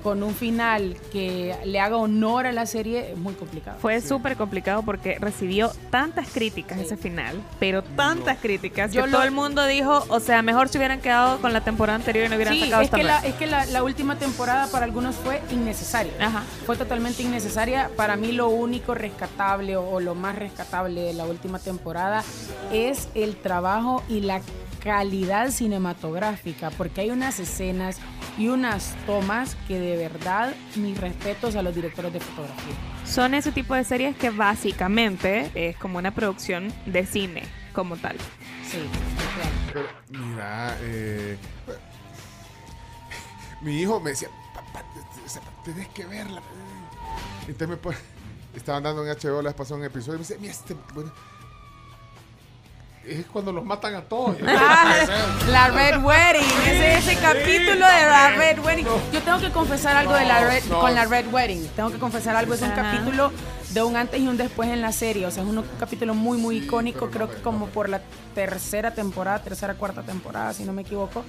con 0.06 0.22
un 0.22 0.36
final 0.36 0.96
que 1.12 1.56
le 1.66 1.80
haga 1.80 1.98
honor 1.98 2.46
a 2.46 2.52
la 2.52 2.68
serie 2.68 3.14
es 3.14 3.18
muy 3.18 3.34
complicado. 3.34 3.80
Fue 3.80 4.00
súper 4.02 4.36
complicado 4.38 4.84
porque 4.84 5.18
recibió 5.20 5.72
tantas 5.90 6.28
críticas 6.30 6.78
ese 6.78 6.96
final, 6.96 7.42
pero 7.60 7.82
tantas 7.82 8.38
críticas 8.38 8.94
Yo 8.94 9.02
que 9.02 9.08
lo- 9.10 9.18
todo 9.18 9.26
el 9.26 9.32
mundo 9.32 9.66
dijo, 9.66 10.06
o 10.10 10.20
sea, 10.20 10.44
mejor 10.44 10.70
se 10.70 10.78
hubieran 10.78 11.02
quedado 11.02 11.42
con 11.42 11.54
la 11.54 11.62
temporada 11.62 11.96
anterior 11.96 12.28
y 12.28 12.30
no 12.30 12.36
hubieran 12.36 12.54
Sí, 12.54 12.60
sacado 12.66 12.82
es 12.84 12.86
esta 12.86 12.98
que, 12.98 13.04
la, 13.04 13.20
es 13.26 13.34
que 13.34 13.48
la, 13.48 13.66
la 13.66 13.82
última 13.84 14.20
temporada 14.20 14.68
para 14.68 14.86
algunos 14.86 15.16
fue 15.16 15.42
innecesaria. 15.50 16.14
Ajá. 16.20 16.44
Fue 16.68 16.78
totalmente 16.78 17.24
innecesaria. 17.24 17.90
Para 17.98 18.16
mí 18.16 18.32
lo 18.32 18.50
único 18.50 18.94
rescatable 18.94 19.76
o, 19.76 19.90
o 19.90 20.00
lo 20.00 20.14
más 20.14 20.36
rescatable 20.36 21.02
de 21.02 21.14
la 21.14 21.26
última 21.26 21.58
temporada 21.58 22.24
es 22.72 23.08
el 23.16 23.38
trabajo 23.38 24.04
y 24.08 24.22
la 24.22 24.40
calidad 24.86 25.50
cinematográfica, 25.50 26.70
porque 26.70 27.02
hay 27.02 27.10
unas 27.10 27.40
escenas 27.40 27.98
y 28.38 28.50
unas 28.50 28.96
tomas 29.08 29.58
que 29.68 29.80
de 29.80 29.98
verdad 29.98 30.54
mis 30.76 30.96
respetos 31.02 31.56
a 31.56 31.64
los 31.64 31.74
directores 31.74 32.14
de 32.14 32.20
fotografía. 32.20 32.76
Son 33.04 33.34
ese 33.34 33.52
tipo 33.52 33.74
de 33.74 33.84
series 33.84 34.16
que 34.16 34.30
básicamente 34.30 35.50
es 35.56 35.76
como 35.78 35.98
una 35.98 36.12
producción 36.12 36.72
de 36.86 37.04
cine 37.08 37.44
como 37.74 37.98
tal. 37.98 38.16
Sí, 38.70 38.78
claro. 39.74 39.90
Pero, 40.12 40.20
mira, 40.30 40.78
eh, 40.82 41.36
mi 43.62 43.82
hijo 43.82 44.00
me 44.00 44.12
decía, 44.12 44.30
papá, 44.54 44.84
te- 44.94 45.40
te- 45.40 45.72
tenés 45.74 45.88
que 45.90 46.06
verla. 46.06 46.44
Entonces 47.48 47.68
me 47.80 48.58
estaban 48.58 48.84
dando 48.84 49.04
en 49.04 49.10
HBO 49.18 49.42
las 49.42 49.56
pasó 49.56 49.76
un 49.76 49.84
episodio 49.84 50.14
y 50.14 50.18
me 50.20 50.28
dice, 50.28 50.38
mira, 50.40 50.54
este, 50.54 50.76
bueno, 50.94 51.12
es 53.08 53.26
cuando 53.28 53.52
los 53.52 53.64
matan 53.66 53.96
a 53.96 54.02
todos. 54.02 54.38
Ah, 54.48 54.96
la 55.50 55.68
Red 55.70 56.04
Wedding, 56.04 56.44
ese 56.68 56.98
ese 56.98 57.16
capítulo 57.18 57.86
de 57.86 58.06
la 58.08 58.30
Red 58.36 58.60
Wedding. 58.60 58.86
Yo 59.12 59.22
tengo 59.22 59.40
que 59.40 59.52
confesar 59.52 59.96
algo 59.96 60.14
de 60.14 60.26
la 60.26 60.44
Red, 60.46 60.64
no. 60.66 60.80
con 60.80 60.96
la 60.96 61.06
Red 61.06 61.28
Wedding. 61.32 61.68
Tengo 61.76 61.92
que 61.92 61.98
confesar 62.00 62.36
algo, 62.36 62.54
es 62.54 62.62
un 62.62 62.72
Ajá. 62.72 62.82
capítulo 62.92 63.32
de 63.72 63.84
un 63.84 63.96
antes 63.96 64.20
y 64.20 64.28
un 64.28 64.38
después 64.38 64.70
en 64.70 64.82
la 64.82 64.92
serie. 64.92 65.26
O 65.26 65.32
sea, 65.32 65.44
es 65.44 65.50
un 65.50 65.64
capítulo 65.80 66.14
muy, 66.14 66.38
muy 66.38 66.60
Sí, 66.60 66.66
icónico. 66.66 67.10
Creo 67.10 67.30
que 67.30 67.38
no 67.38 67.44
como 67.44 67.68
por 67.68 67.90
la 67.90 68.02
tercera 68.34 68.94
temporada, 68.94 69.40
tercera, 69.40 69.76
cuarta 69.76 70.02
temporada, 70.02 70.54
si 70.54 70.64
no 70.64 70.74
me 70.74 70.82
equivoco. 70.84 71.24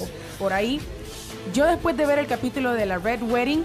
O 0.00 0.08
por 0.38 0.52
ahí. 0.52 0.80
Yo 1.52 1.66
después 1.66 1.96
de 1.96 2.06
ver 2.06 2.18
el 2.18 2.26
capítulo 2.26 2.72
de 2.72 2.86
la 2.86 2.98
Red 2.98 3.22
Wedding, 3.22 3.64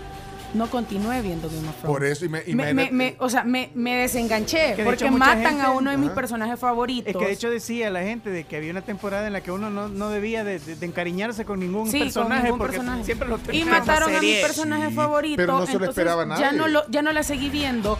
no 0.53 0.67
continué 0.69 1.21
viendo 1.21 1.47
Game 1.47 1.67
of 1.69 1.75
Thrones. 1.77 1.97
Por 1.97 2.03
eso, 2.03 2.25
y 2.25 2.29
me, 2.29 2.39
Me- 2.39 2.45
me- 2.45 2.51
imagínate- 2.51 2.91
me- 2.91 3.15
o 3.19 3.29
sea, 3.29 3.43
me, 3.43 3.69
me 3.75 3.95
desenganché 3.95 4.73
Que 4.75 4.77
de 4.77 4.83
porque 4.83 5.05
hecho 5.05 5.17
matan 5.17 5.43
gente- 5.43 5.61
a 5.61 5.71
uno 5.71 5.91
de 5.91 5.97
mis 5.97 6.07
Ajá. 6.07 6.15
personajes 6.15 6.59
favoritos. 6.59 7.07
Es 7.11 7.17
que 7.17 7.25
de 7.25 7.31
hecho 7.31 7.49
decía 7.49 7.89
la 7.89 8.01
gente 8.01 8.29
de 8.31 8.43
que 8.45 8.57
había 8.57 8.71
una 8.71 8.81
temporada 8.81 9.27
en 9.27 9.33
la 9.33 9.41
que 9.41 9.51
uno 9.51 9.69
no, 9.69 9.89
no 9.89 10.09
debía 10.09 10.43
de, 10.43 10.59
de- 10.59 10.75
de 10.75 10.85
encariñarse 10.85 11.45
con 11.45 11.59
ningún 11.59 11.85
Sí, 11.91 11.99
con 11.99 12.07
personaje 12.07 12.43
ningún 12.43 12.57
porque 12.59 12.77
personaje. 12.77 13.03
siempre 13.03 13.27
lo 13.27 13.39
Y 13.51 13.63
mataron 13.65 14.15
a 14.15 14.19
mi 14.21 14.33
personaje 14.41 14.89
Sí, 14.89 14.93
favorito. 14.95 15.37
pero 15.37 15.59
no 15.59 15.65
se 15.67 15.77
lo 15.77 15.85
esperaba 15.89 16.25
Ya 16.39 16.51
no, 16.51 16.67
lo, 16.67 16.89
ya 16.89 17.01
no 17.01 17.11
la 17.11 17.23
seguí 17.23 17.49
viendo. 17.49 17.97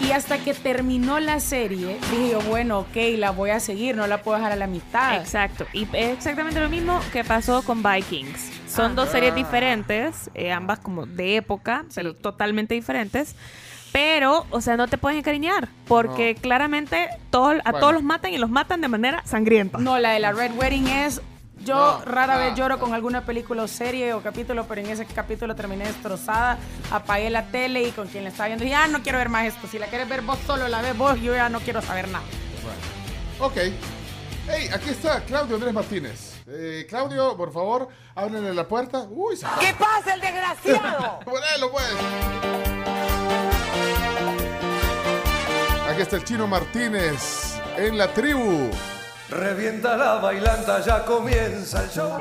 Y 0.00 0.10
hasta 0.10 0.38
que 0.38 0.52
terminó 0.54 1.20
la 1.20 1.38
serie, 1.38 1.96
dije 2.10 2.30
yo, 2.32 2.40
bueno, 2.40 2.80
ok, 2.80 2.96
la 3.18 3.30
voy 3.30 3.50
a 3.50 3.60
seguir, 3.60 3.94
no 3.96 4.06
la 4.08 4.20
puedo 4.22 4.36
dejar 4.38 4.50
a 4.52 4.56
la 4.56 4.66
mitad. 4.66 5.16
Exacto. 5.20 5.66
Y 5.72 5.84
es 5.92 6.16
exactamente 6.16 6.58
lo 6.58 6.68
mismo 6.68 6.98
que 7.12 7.22
pasó 7.22 7.62
con 7.62 7.82
Vikings. 7.84 8.50
Son 8.74 8.94
dos 8.96 9.10
series 9.10 9.34
diferentes, 9.34 10.30
eh, 10.34 10.50
ambas 10.52 10.78
como 10.78 11.06
de 11.06 11.36
época, 11.36 11.84
pero 11.94 12.14
totalmente 12.14 12.74
diferentes. 12.74 13.34
Pero, 13.92 14.46
o 14.50 14.60
sea, 14.62 14.78
no 14.78 14.88
te 14.88 14.96
puedes 14.96 15.18
encariñar, 15.18 15.68
porque 15.86 16.34
claramente 16.34 17.08
todos, 17.30 17.56
a 17.64 17.72
Bueno. 17.72 17.78
todos 17.80 17.92
los 17.92 18.02
matan 18.02 18.32
y 18.32 18.38
los 18.38 18.48
matan 18.48 18.80
de 18.80 18.88
manera 18.88 19.22
sangrienta. 19.26 19.76
No, 19.78 19.98
la 19.98 20.12
de 20.12 20.20
la 20.20 20.32
Red 20.32 20.52
Wedding 20.56 20.86
es. 20.88 21.20
Yo 21.64 21.74
No, 21.76 22.04
rara 22.06 22.34
no, 22.34 22.40
vez 22.40 22.54
lloro 22.56 22.76
no. 22.76 22.80
con 22.80 22.94
alguna 22.94 23.20
película 23.26 23.62
o 23.62 23.68
serie 23.68 24.14
o 24.14 24.22
capítulo, 24.22 24.64
pero 24.66 24.80
en 24.80 24.88
ese 24.88 25.04
capítulo 25.04 25.54
terminé 25.54 25.84
destrozada. 25.84 26.58
Apagué 26.90 27.28
la 27.30 27.44
tele 27.48 27.82
y 27.84 27.90
con 27.92 28.08
quien 28.08 28.24
la 28.24 28.30
estaba 28.30 28.46
viendo, 28.48 28.64
dije, 28.64 28.74
ah, 28.74 28.88
no 28.88 29.02
quiero 29.02 29.18
ver 29.18 29.28
más 29.28 29.44
esto. 29.46 29.68
Si 29.68 29.78
la 29.78 29.86
quieres 29.86 30.08
ver 30.08 30.22
vos 30.22 30.38
solo, 30.46 30.66
la 30.68 30.80
ves 30.82 30.96
vos, 30.96 31.20
yo 31.20 31.34
ya 31.34 31.50
no 31.50 31.60
quiero 31.60 31.82
saber 31.82 32.08
nada. 32.08 32.24
Ok. 33.38 33.56
Hey, 34.48 34.68
aquí 34.74 34.90
está 34.90 35.20
Claudio 35.20 35.54
Andrés 35.56 35.72
Martínez. 35.74 36.41
Eh, 36.46 36.86
Claudio, 36.88 37.36
por 37.36 37.52
favor, 37.52 37.88
ábrenle 38.14 38.52
la 38.54 38.66
puerta. 38.66 39.06
Uy, 39.10 39.36
se 39.36 39.46
¿Qué 39.60 39.74
pasa, 39.78 40.14
el 40.14 40.20
desgraciado? 40.20 41.20
Ponelo, 41.24 41.70
pues. 41.70 41.86
Aquí 45.88 46.02
está 46.02 46.16
el 46.16 46.24
chino 46.24 46.46
Martínez 46.46 47.60
en 47.76 47.98
la 47.98 48.08
tribu. 48.12 48.70
Revienta 49.28 49.96
la 49.96 50.14
bailanta, 50.14 50.80
ya 50.80 51.04
comienza 51.04 51.82
el 51.84 51.90
show. 51.90 52.18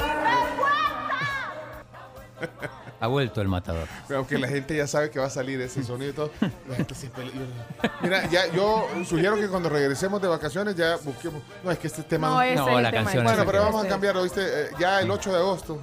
Ha 3.01 3.07
vuelto 3.07 3.41
el 3.41 3.47
matador. 3.47 3.87
Pero 4.07 4.19
aunque 4.19 4.37
la 4.37 4.47
gente 4.47 4.77
ya 4.77 4.85
sabe 4.85 5.09
que 5.09 5.19
va 5.19 5.25
a 5.25 5.29
salir 5.29 5.59
ese 5.59 5.83
sonido 5.83 6.11
y 6.11 6.13
todo, 6.13 6.31
la 6.69 6.75
gente 6.75 6.93
siempre... 6.93 7.25
Mira, 8.01 8.29
ya 8.29 8.45
yo 8.53 8.87
sugiero 9.05 9.35
que 9.37 9.47
cuando 9.47 9.69
regresemos 9.69 10.21
de 10.21 10.27
vacaciones 10.27 10.75
ya 10.75 10.97
busquemos... 10.97 11.41
No, 11.63 11.71
es 11.71 11.79
que 11.79 11.87
este 11.87 12.03
tema... 12.03 12.27
No, 12.29 12.35
No, 12.35 12.41
es 12.43 12.51
el 12.51 12.83
la 12.83 12.91
tema 12.91 13.03
canción 13.03 13.25
es 13.25 13.31
Bueno, 13.31 13.51
pero 13.51 13.63
vamos 13.63 13.85
a 13.85 13.87
cambiar, 13.87 14.15
¿oíste? 14.17 14.41
Eh, 14.43 14.69
ya 14.79 15.01
el 15.01 15.09
8 15.09 15.31
de 15.31 15.37
agosto. 15.37 15.79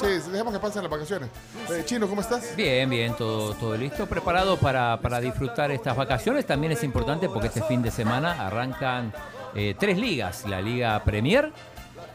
Sí, 0.00 0.30
dejemos 0.30 0.52
que 0.52 0.58
pasen 0.58 0.82
las 0.82 0.90
vacaciones. 0.90 1.28
Eh, 1.70 1.82
Chino, 1.84 2.08
¿cómo 2.08 2.22
estás? 2.22 2.56
Bien, 2.56 2.88
bien, 2.88 3.14
todo, 3.14 3.52
todo 3.54 3.76
listo, 3.76 4.06
preparado 4.06 4.56
para, 4.56 4.98
para 5.00 5.20
disfrutar 5.20 5.70
estas 5.70 5.94
vacaciones. 5.94 6.46
También 6.46 6.72
es 6.72 6.82
importante 6.82 7.28
porque 7.28 7.48
este 7.48 7.62
fin 7.64 7.82
de 7.82 7.90
semana 7.90 8.46
arrancan 8.46 9.12
eh, 9.54 9.74
tres 9.78 9.98
ligas, 9.98 10.44
la 10.46 10.60
Liga 10.60 11.02
Premier, 11.04 11.52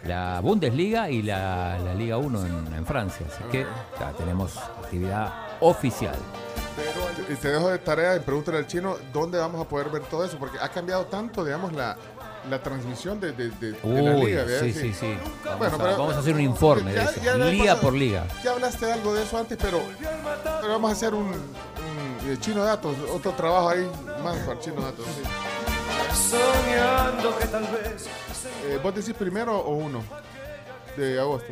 la 0.05 0.39
Bundesliga 0.41 1.09
y 1.09 1.21
la, 1.21 1.77
la 1.79 1.93
Liga 1.93 2.17
1 2.17 2.45
en, 2.45 2.73
en 2.75 2.85
Francia. 2.85 3.25
Así 3.31 3.43
que 3.51 3.65
ya 3.99 4.11
tenemos 4.13 4.57
actividad 4.57 5.31
oficial. 5.59 6.15
Y 7.29 7.35
te 7.35 7.49
dejo 7.49 7.69
de 7.69 7.77
tarea 7.79 8.15
y 8.15 8.19
pregúntale 8.19 8.57
al 8.59 8.67
chino 8.67 8.95
dónde 9.13 9.37
vamos 9.37 9.61
a 9.65 9.67
poder 9.69 9.89
ver 9.89 10.01
todo 10.03 10.23
eso, 10.25 10.37
porque 10.37 10.57
ha 10.59 10.69
cambiado 10.69 11.05
tanto, 11.05 11.43
digamos, 11.45 11.73
la, 11.73 11.95
la 12.49 12.63
transmisión 12.63 13.19
de, 13.19 13.33
de- 13.33 13.49
de- 13.51 13.71
de 13.73 14.01
la 14.01 14.13
liga. 14.15 14.43
¿verdad? 14.43 14.61
sí, 14.63 14.73
sí, 14.73 14.93
sí. 14.93 15.17
Vamos, 15.45 15.59
Bueno, 15.59 15.75
a, 15.75 15.77
pero- 15.77 15.97
vamos 15.97 16.15
a 16.15 16.19
hacer 16.19 16.33
un 16.33 16.41
informe 16.41 16.93
de 16.93 17.03
eso, 17.03 17.21
ya 17.23 17.35
liga 17.35 17.75
por 17.75 17.93
liga. 17.93 18.25
Ya 18.43 18.51
hablaste 18.53 18.91
algo 18.91 19.13
de 19.13 19.23
eso 19.23 19.37
antes, 19.37 19.57
pero, 19.61 19.81
pero 20.61 20.73
vamos 20.73 20.89
a 20.89 20.93
hacer 20.93 21.13
un, 21.13 21.27
un- 21.27 22.37
Chino 22.39 22.63
Datos, 22.63 22.95
otro 23.13 23.31
trabajo 23.33 23.69
ahí, 23.69 23.87
más 24.23 24.37
para 24.39 24.59
Chino 24.59 24.81
Datos. 24.81 25.05
sí. 25.05 26.31
Soñando 26.31 27.37
que 27.37 27.45
tal 27.45 27.63
vez 27.63 28.07
Eh, 28.65 28.79
¿Vos 28.81 28.93
decís 28.95 29.13
primero 29.13 29.57
o 29.57 29.75
uno 29.75 30.03
de 30.97 31.19
agosto? 31.19 31.51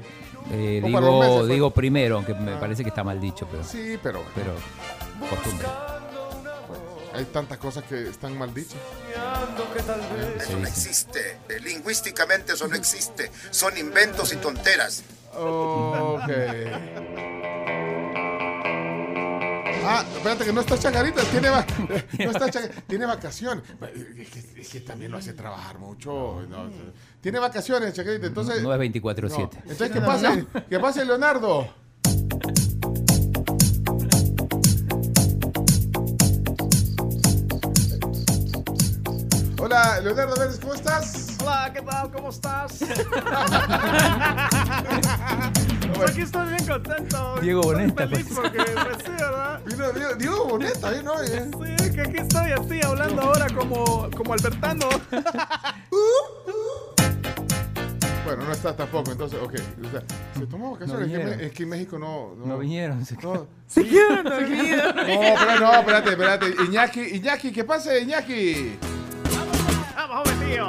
Eh, 0.51 0.81
digo, 0.83 1.19
meses, 1.19 1.37
pues. 1.37 1.47
digo 1.49 1.71
primero, 1.71 2.15
aunque 2.17 2.33
me 2.33 2.55
parece 2.57 2.83
que 2.83 2.89
está 2.89 3.03
mal 3.03 3.19
dicho, 3.19 3.47
pero, 3.51 3.63
Sí, 3.63 3.99
pero 4.01 4.23
pero 4.35 4.53
costumbre. 5.29 5.67
hay 7.13 7.25
tantas 7.25 7.57
cosas 7.57 7.83
que 7.83 8.07
están 8.09 8.37
mal 8.37 8.53
dichas. 8.53 8.77
Eso 10.39 10.57
no 10.57 10.67
existe. 10.67 11.37
Eh, 11.49 11.59
Lingüísticamente 11.61 12.53
eso 12.53 12.67
no 12.67 12.75
existe. 12.75 13.31
Son 13.51 13.77
inventos 13.77 14.33
y 14.33 14.37
tonteras. 14.37 15.03
Ok. 15.35 16.23
Ah, 19.91 20.05
espérate 20.15 20.45
que 20.45 20.53
no 20.53 20.61
está 20.61 20.77
Chacarita, 20.77 21.23
tiene, 21.23 21.49
va- 21.49 21.65
no 22.19 22.31
está 22.31 22.69
tiene 22.87 23.05
vacaciones. 23.07 23.63
Es 24.17 24.29
que, 24.29 24.61
es 24.61 24.69
que 24.69 24.81
también 24.81 25.11
lo 25.11 25.17
hace 25.17 25.33
trabajar 25.33 25.79
mucho. 25.79 26.45
¿no? 26.47 26.69
Tiene 27.21 27.39
vacaciones, 27.39 27.93
Chacarita, 27.95 28.27
entonces... 28.27 28.61
No 28.61 28.71
es 28.73 28.79
24-7. 28.79 29.29
no. 29.29 29.49
Entonces, 29.63 29.91
¿qué 29.91 30.01
pasa? 30.01 30.37
¿Qué 30.69 30.79
pasa, 30.79 31.03
Leonardo? 31.03 31.67
Hola, 39.59 39.99
Leonardo 40.01 40.35
Vélez, 40.39 40.59
¿cómo 40.59 40.73
estás? 40.73 41.37
Hola, 41.41 41.71
¿qué 41.73 41.81
tal? 41.81 42.11
¿Cómo 42.11 42.29
estás? 42.29 42.79
Pues 45.99 46.11
aquí 46.11 46.21
estoy 46.21 46.47
bien 46.49 46.65
contento. 46.67 47.35
Diego 47.41 47.61
Estoy 47.61 47.75
Boneta, 47.75 48.07
feliz 48.07 48.25
pues. 48.27 48.39
porque, 48.39 48.57
pues 48.57 48.97
sí, 49.05 49.11
¿verdad? 49.11 49.61
Vino 49.65 49.91
Diego, 49.91 50.15
Diego 50.15 50.45
Boneta, 50.45 50.93
¿eh? 50.95 51.03
¿no? 51.03 51.21
Eh. 51.21 51.51
Sí, 51.83 51.91
que 51.93 52.01
aquí 52.01 52.17
estoy 52.17 52.51
así 52.51 52.81
hablando 52.85 53.21
ahora 53.21 53.47
como, 53.55 54.09
como 54.15 54.33
Albertano. 54.33 54.87
Bueno, 58.25 58.43
no 58.45 58.51
está 58.51 58.75
tampoco, 58.75 59.11
entonces, 59.11 59.39
ok. 59.41 59.53
O 59.87 59.89
sea, 59.89 60.03
se 60.37 60.45
tomó 60.45 60.71
vacaciones. 60.73 61.07
es, 61.07 61.17
que, 61.17 61.23
me- 61.25 61.45
es 61.47 61.51
que 61.51 61.63
en 61.63 61.69
México 61.69 61.97
no. 61.97 62.35
No, 62.37 62.45
No 62.45 62.57
vinieron. 62.59 63.03
se- 63.03 63.15
No, 63.23 63.47
Se 63.65 63.83
quedaron 63.83 64.23
dormidos. 64.23 64.83
no, 64.95 65.03
pero 65.03 65.59
no, 65.59 65.73
espérate, 65.73 66.09
espérate. 66.11 66.55
Iñaki, 66.67 67.01
Iñaki, 67.15 67.51
¿qué 67.51 67.63
pasa, 67.63 67.97
Iñaki? 67.97 68.77
Vamos, 69.95 70.29
joven 70.29 70.47
mío. 70.47 70.67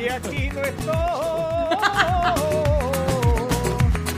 Y 0.00 0.08
aquí 0.08 0.48
no 0.54 0.60
estoy. 0.62 0.94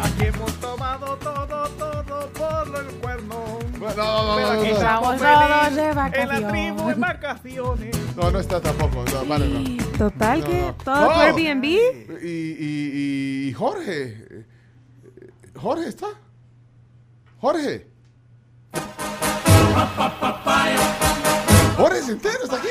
Aquí 0.02 0.24
hemos 0.26 0.52
tomado 0.60 1.16
todo, 1.16 1.68
todo 1.70 2.28
por 2.30 2.76
el 2.84 2.86
cuerno. 3.00 3.58
No, 3.80 3.88
no, 3.88 3.88
Pero 3.88 4.04
no, 4.04 4.46
aquí 4.52 4.68
no, 4.68 4.74
no, 4.74 4.76
estamos 4.76 5.18
todos 5.18 5.74
de 5.74 5.82
en 5.82 5.86
la 5.88 5.94
vacaciones. 5.94 6.48
tribu 6.52 6.90
en 6.90 7.00
vacaciones. 7.00 7.96
no, 8.16 8.30
no 8.30 8.38
está 8.40 8.60
tampoco. 8.60 9.04
No, 9.12 9.24
vale, 9.26 9.48
no. 9.48 9.98
Total 9.98 10.40
No, 10.40 10.46
que 10.46 10.60
no. 10.62 10.74
todo 10.84 11.00
No. 11.00 11.06
por 11.08 11.16
Airbnb. 11.22 11.64
Y, 11.64 12.26
y, 12.26 13.48
y 13.48 13.52
Jorge. 13.54 14.44
Jorge 15.56 15.88
está. 15.88 16.06
Jorge. 17.40 17.86
Jorge 21.76 22.02
Centeno 22.02 22.38
está 22.44 22.56
aquí. 22.56 22.68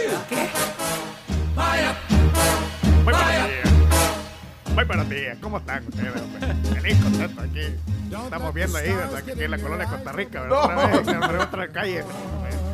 Muy 3.04 3.14
buenos 3.14 3.30
días. 3.48 3.72
Muy 4.76 4.84
buenos 4.86 5.10
días. 5.10 5.38
¿Cómo 5.42 5.58
están 5.58 5.88
ustedes? 5.88 6.22
hombre? 6.22 6.54
Feliz, 6.82 7.02
contento 7.02 7.42
aquí. 7.42 7.76
Estamos 8.24 8.54
viendo 8.54 8.78
ahí, 8.78 8.94
¿verdad? 8.94 9.16
Aquí 9.16 9.44
en 9.44 9.52
la 9.52 9.58
colonia 9.58 9.86
de 9.86 9.92
Costa 9.92 10.12
Rica, 10.12 10.42
¿verdad? 10.42 10.58
No. 10.58 11.00
Otra 11.00 11.00
vez, 11.00 11.08
en 11.08 11.40
otra 11.40 11.68
calle. 11.70 12.04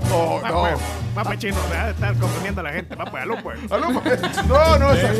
No, 0.09 0.41
Va, 0.41 0.49
no. 0.49 0.61
pues, 0.61 0.73
va, 1.17 1.23
pues, 1.23 1.39
chino, 1.39 1.57
deja 1.69 1.85
de 1.85 1.91
estar 1.91 2.15
confundiendo 2.17 2.61
a 2.61 2.63
la 2.63 2.71
gente. 2.73 2.95
Va, 2.95 3.05
pues, 3.05 3.23
aló, 3.23 3.35
pues. 3.43 3.59
Aló, 3.71 3.89
No, 3.91 4.77
no 4.79 4.93
está. 4.93 5.13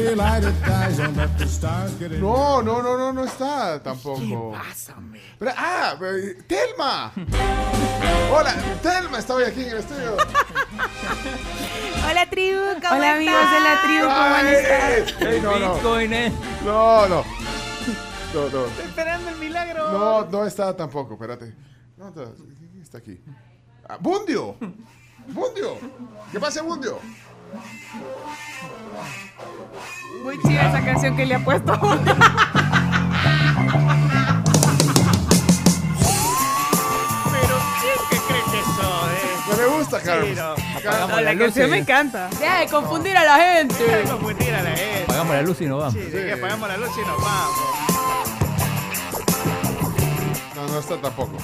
No, 2.19 2.61
no, 2.61 2.81
no, 2.81 2.97
no, 2.97 3.13
no 3.13 3.23
está 3.25 3.81
tampoco. 3.83 4.53
Pásame. 4.53 5.19
Pero- 5.39 5.51
ah, 5.57 5.95
eh, 6.01 6.37
Telma. 6.47 7.11
Hola, 8.31 8.55
Telma 8.81 9.19
está 9.19 9.35
hoy 9.35 9.43
aquí 9.43 9.61
en 9.63 9.69
el 9.69 9.77
estudio. 9.77 10.17
Hola, 12.09 12.25
tribu. 12.29 12.59
¿cómo 12.81 12.95
Hola, 12.95 13.13
amigos 13.15 13.51
de 13.51 13.59
la 13.59 13.81
tribu, 13.83 14.03
¿cómo 14.05 14.15
Ay, 14.15 14.47
estado? 14.53 15.29
ey, 15.31 15.41
no, 15.41 15.59
no, 15.59 15.73
Bitcoin, 15.73 16.13
eh. 16.13 16.31
no, 16.65 17.07
no. 17.07 17.23
No, 18.33 18.41
no. 18.49 18.65
Estoy 18.65 18.85
esperando 18.85 19.29
el 19.29 19.35
milagro. 19.37 19.91
No, 19.91 20.25
no 20.25 20.45
está 20.45 20.75
tampoco, 20.75 21.13
espérate. 21.13 21.53
No, 21.97 22.07
está, 22.09 22.21
¿quién 22.57 22.81
está 22.81 22.97
aquí? 22.99 23.19
Ah, 23.89 23.97
Bundio. 23.99 24.55
Bundio. 25.27 25.77
¿Qué 26.31 26.39
pasa, 26.39 26.61
Bundio? 26.61 26.99
Muy 30.23 30.41
chida 30.41 30.69
esa 30.69 30.83
canción 30.83 31.15
que 31.15 31.25
le 31.25 31.35
ha 31.35 31.39
puesto. 31.43 31.71
Pero, 37.31 37.55
¿quién 37.81 37.97
que 38.09 38.17
cree 38.27 38.43
que 38.51 38.61
soy? 38.75 39.17
No 39.49 39.57
me 39.57 39.65
gusta, 39.77 40.01
Carlos. 40.01 40.37
Apagamos 40.75 41.15
la 41.15 41.21
la 41.21 41.33
luz. 41.33 41.43
canción 41.43 41.69
me 41.69 41.77
encanta. 41.77 42.29
Deja 42.39 42.59
de 42.59 42.67
confundir 42.67 43.17
a 43.17 43.23
la 43.23 43.35
gente. 43.37 43.75
Quiero 43.75 44.09
confundir 44.17 44.53
a 44.53 44.63
la 44.63 44.69
gente. 44.71 45.03
Apagamos 45.03 45.35
la 45.35 45.41
luz 45.41 45.61
y 45.61 45.65
nos 45.65 45.79
vamos. 45.79 45.93
Sí, 45.93 46.09
que 46.11 46.33
apagamos 46.33 46.67
la 46.67 46.77
luz 46.77 46.89
y 46.97 47.01
nos 47.07 47.21
vamos. 47.21 47.57
No, 50.55 50.67
no 50.67 50.79
está 50.79 50.97
tampoco. 51.01 51.35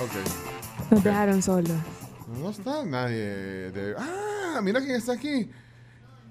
Ok. 0.00 0.45
Nos 0.90 1.02
dejaron 1.04 1.42
solos. 1.42 1.72
No 2.40 2.50
está 2.50 2.84
nadie 2.84 3.70
de... 3.70 3.94
Ah, 3.98 4.60
mira 4.62 4.80
quién 4.80 4.96
está 4.96 5.12
aquí. 5.12 5.50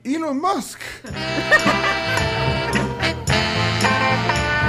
Elon 0.04 0.40
Musk. 0.40 0.80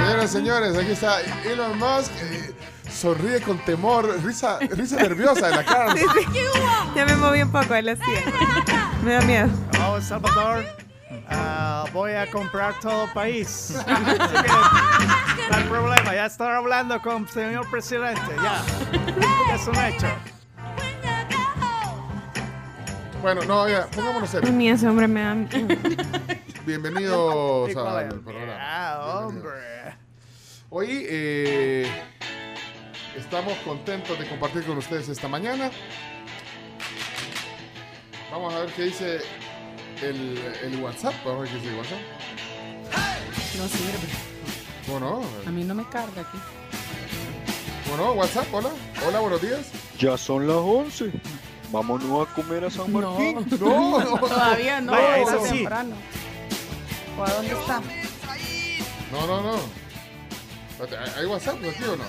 Señoras 0.07 0.25
y 0.25 0.27
señores, 0.33 0.77
aquí 0.77 0.91
está 0.91 1.21
Elon 1.43 1.77
Musk. 1.77 2.11
eh, 2.21 2.53
sonríe 2.89 3.41
con 3.41 3.57
temor, 3.65 4.07
risa, 4.23 4.57
risa 4.59 4.95
nerviosa 4.97 5.49
en 5.49 5.55
la 5.57 5.65
cara. 5.65 5.93
Ya 6.95 7.05
me 7.05 7.15
moví 7.17 7.41
un 7.41 7.51
poco 7.51 7.73
de 7.73 7.81
la 7.83 7.95
silla. 7.95 8.23
Me 9.03 9.13
da 9.13 9.21
miedo. 9.21 9.49
Oh, 9.87 10.01
Salvador. 10.01 10.65
Ah, 11.29 11.85
voy 11.93 12.11
a 12.13 12.29
comprar 12.29 12.79
todo 12.79 13.05
el 13.05 13.11
país. 13.11 13.75
No 15.49 15.55
hay 15.55 15.63
problema, 15.63 16.13
ya 16.13 16.25
estoy 16.25 16.49
hablando 16.49 17.01
con 17.01 17.23
el 17.23 17.29
señor 17.29 17.69
presidente. 17.69 18.19
Ya. 18.43 18.61
Es 19.55 19.65
un 19.65 19.75
hecho. 19.77 20.07
Bueno, 23.21 23.43
no, 23.43 23.69
ya, 23.69 23.87
pongámonos 23.87 24.29
A 24.29 24.31
serios. 24.33 24.51
mí 24.51 24.69
ese 24.69 24.87
hombre 24.87 25.07
me 25.07 25.21
da. 25.21 25.35
Bienvenidos 26.65 27.73
al 27.75 28.19
programa. 28.19 28.57
Ah, 28.59 29.21
hombre. 29.25 29.95
Hoy 30.69 31.05
eh, 31.07 31.89
estamos 33.15 33.53
contentos 33.59 34.19
de 34.19 34.27
compartir 34.27 34.65
con 34.65 34.77
ustedes 34.77 35.07
esta 35.07 35.29
mañana. 35.29 35.71
Vamos 38.31 38.53
a 38.53 38.59
ver 38.59 38.69
qué 38.73 38.83
dice 38.83 39.19
el, 40.03 40.37
el 40.63 40.81
WhatsApp. 40.81 41.13
Vamos 41.25 41.39
a 41.39 41.43
ver 41.43 41.49
qué 41.51 41.55
dice 41.57 41.69
el 41.69 41.75
WhatsApp. 41.77 41.99
No 43.57 43.67
sirve. 43.67 44.07
¿Cómo 44.85 44.99
no? 44.99 45.21
A 45.45 45.51
mí 45.51 45.63
no 45.63 45.75
me 45.75 45.83
carga 45.89 46.21
aquí. 46.21 46.37
¿Cómo 47.85 47.97
no? 47.97 48.11
WhatsApp, 48.13 48.47
hola. 48.53 48.69
Hola, 49.05 49.19
buenos 49.19 49.41
días. 49.41 49.71
Ya 49.97 50.17
son 50.17 50.47
las 50.47 50.57
11. 50.57 51.11
Vámonos 51.71 52.27
a 52.27 52.33
comer 52.33 52.65
a 52.65 52.69
San 52.69 52.91
Martín. 52.93 53.45
No, 53.59 53.99
no. 54.03 54.19
Todavía 54.19 54.79
no, 54.81 54.91
Vaya, 54.93 55.17
está 55.17 55.39
sí. 55.45 55.53
temprano. 55.57 55.95
¿O 57.17 57.23
a 57.23 57.29
dónde 57.31 57.51
está? 57.51 57.81
No, 59.11 59.27
no, 59.27 59.41
no. 59.41 59.55
¿Hay 60.79 61.09
hay 61.21 61.25
WhatsApp 61.25 61.55
aquí 61.57 61.83
o 61.83 61.95
no? 61.97 62.03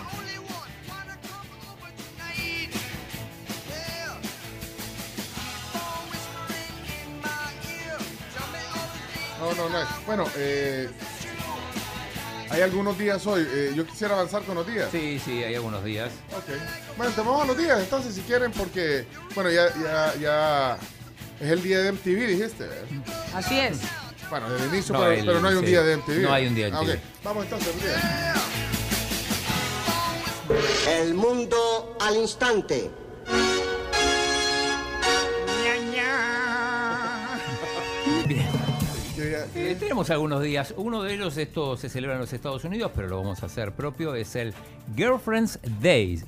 No, 9.41 9.55
no, 9.55 9.69
no. 9.69 9.79
Bueno, 10.07 10.25
eh, 10.37 10.89
hay 12.51 12.61
algunos 12.63 12.99
días 12.99 13.27
hoy. 13.27 13.47
eh, 13.49 13.73
yo 13.75 13.87
quisiera 13.87 14.15
avanzar 14.15 14.43
con 14.43 14.55
los 14.57 14.67
días. 14.67 14.89
Sí, 14.91 15.21
sí, 15.25 15.43
hay 15.45 15.55
algunos 15.55 15.85
días. 15.85 16.11
Ok. 16.37 16.97
Bueno, 16.97 17.13
te 17.13 17.21
vamos 17.21 17.43
a 17.43 17.47
los 17.47 17.57
días 17.57 17.79
entonces 17.81 18.15
si 18.15 18.23
quieren 18.23 18.51
porque, 18.53 19.07
bueno, 19.35 19.51
ya, 19.51 19.69
ya, 19.83 20.15
ya 20.21 20.79
es 21.41 21.51
el 21.51 21.63
día 21.63 21.79
de 21.81 21.93
MTV, 21.93 22.27
dijiste. 22.27 22.69
Así 23.35 23.59
es. 23.61 23.79
Bueno, 24.31 24.51
desde 24.51 24.67
el 24.67 24.75
inicio, 24.75 24.93
No, 24.95 25.01
pero, 25.01 25.13
el- 25.13 25.25
pero 25.27 25.41
no 25.41 25.49
hay 25.49 25.55
un 25.55 25.65
día 25.65 25.83
de 25.83 25.93
MTV. 25.97 26.23
No 26.23 26.33
hay 26.33 26.47
un 26.49 26.55
día 26.55 26.67
de 26.67 26.73
Ah, 26.73 26.81
ok. 26.81 26.89
MTV. 26.89 27.01
Vamos 27.25 27.45
entonces, 27.45 27.75
un 27.75 27.81
día. 27.81 28.35
El 30.89 31.15
mundo 31.15 31.97
al 32.01 32.17
instante. 32.17 32.91
Eh, 39.55 39.77
tenemos 39.79 40.11
algunos 40.11 40.43
días. 40.43 40.75
Uno 40.77 41.03
de 41.03 41.15
ellos, 41.15 41.37
esto 41.37 41.77
se 41.77 41.89
celebra 41.89 42.15
en 42.17 42.21
los 42.23 42.33
Estados 42.33 42.65
Unidos, 42.65 42.91
pero 42.95 43.09
lo 43.09 43.19
vamos 43.19 43.43
a 43.43 43.47
hacer 43.47 43.73
propio, 43.73 44.15
es 44.15 44.35
el 44.37 44.55
Girlfriend's 44.97 45.59
Day. 45.81 46.23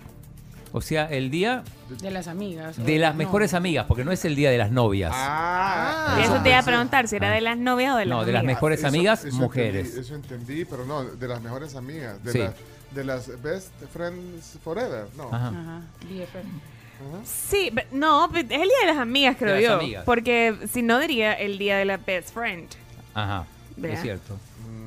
O 0.73 0.81
sea, 0.81 1.07
el 1.07 1.31
día 1.33 1.65
De 2.01 2.13
las 2.13 2.29
amigas. 2.29 2.77
de 2.85 2.99
las 3.01 3.15
no. 3.15 3.19
mejores 3.19 3.55
amigas, 3.55 3.87
porque 3.89 4.05
no 4.05 4.13
es 4.13 4.25
el 4.25 4.37
día 4.37 4.51
de 4.51 4.59
las 4.59 4.71
novias. 4.71 5.11
Ah, 5.15 6.17
Y 6.21 6.23
eso 6.23 6.37
Ah. 6.37 6.43
te 6.45 6.51
iba 6.51 6.59
a 6.61 6.63
preguntar 6.63 7.09
si 7.09 7.17
era 7.17 7.31
de 7.33 7.41
las 7.41 7.59
novias 7.59 7.95
o 7.95 7.97
de 7.99 8.07
las 8.07 8.19
No, 8.19 8.25
de 8.25 8.33
las 8.33 8.45
mejores 8.45 8.79
Eso- 8.79 8.87
amigas, 8.89 9.25
eso 9.25 9.37
mujeres. 9.37 9.87
Entendí, 9.89 10.01
eso 10.07 10.15
entendí, 10.15 10.65
pero 10.65 10.85
no, 10.87 11.03
de 11.05 11.27
las 11.29 11.43
mejores 11.43 11.75
amigas. 11.75 12.23
De, 12.23 12.31
Sí. 12.33 12.39
las, 12.39 12.55
de 12.93 13.05
las 13.05 13.43
best 13.43 13.73
friends 13.93 14.59
forever. 14.63 15.07
No. 15.17 15.25
Ajá. 15.33 15.49
Ajá. 15.49 15.81
Sí, 17.25 17.73
no, 17.93 18.27
es 18.33 18.41
el 18.43 18.49
día 18.49 18.61
de 18.83 18.87
las 18.87 18.99
amigas, 18.99 19.37
creo 19.39 19.55
De 19.55 19.63
las 19.63 19.71
yo. 19.71 19.77
amigas. 19.79 20.05
Porque 20.05 20.55
si 20.71 20.83
no 20.83 21.01
diría 21.01 21.33
el 21.33 21.59
día 21.59 21.79
de 21.79 21.85
la 21.87 21.97
best 21.97 22.33
friend. 22.35 22.69
Ajá, 23.15 23.45
Vea. 23.77 23.95
es 23.95 24.03
cierto. 24.03 24.39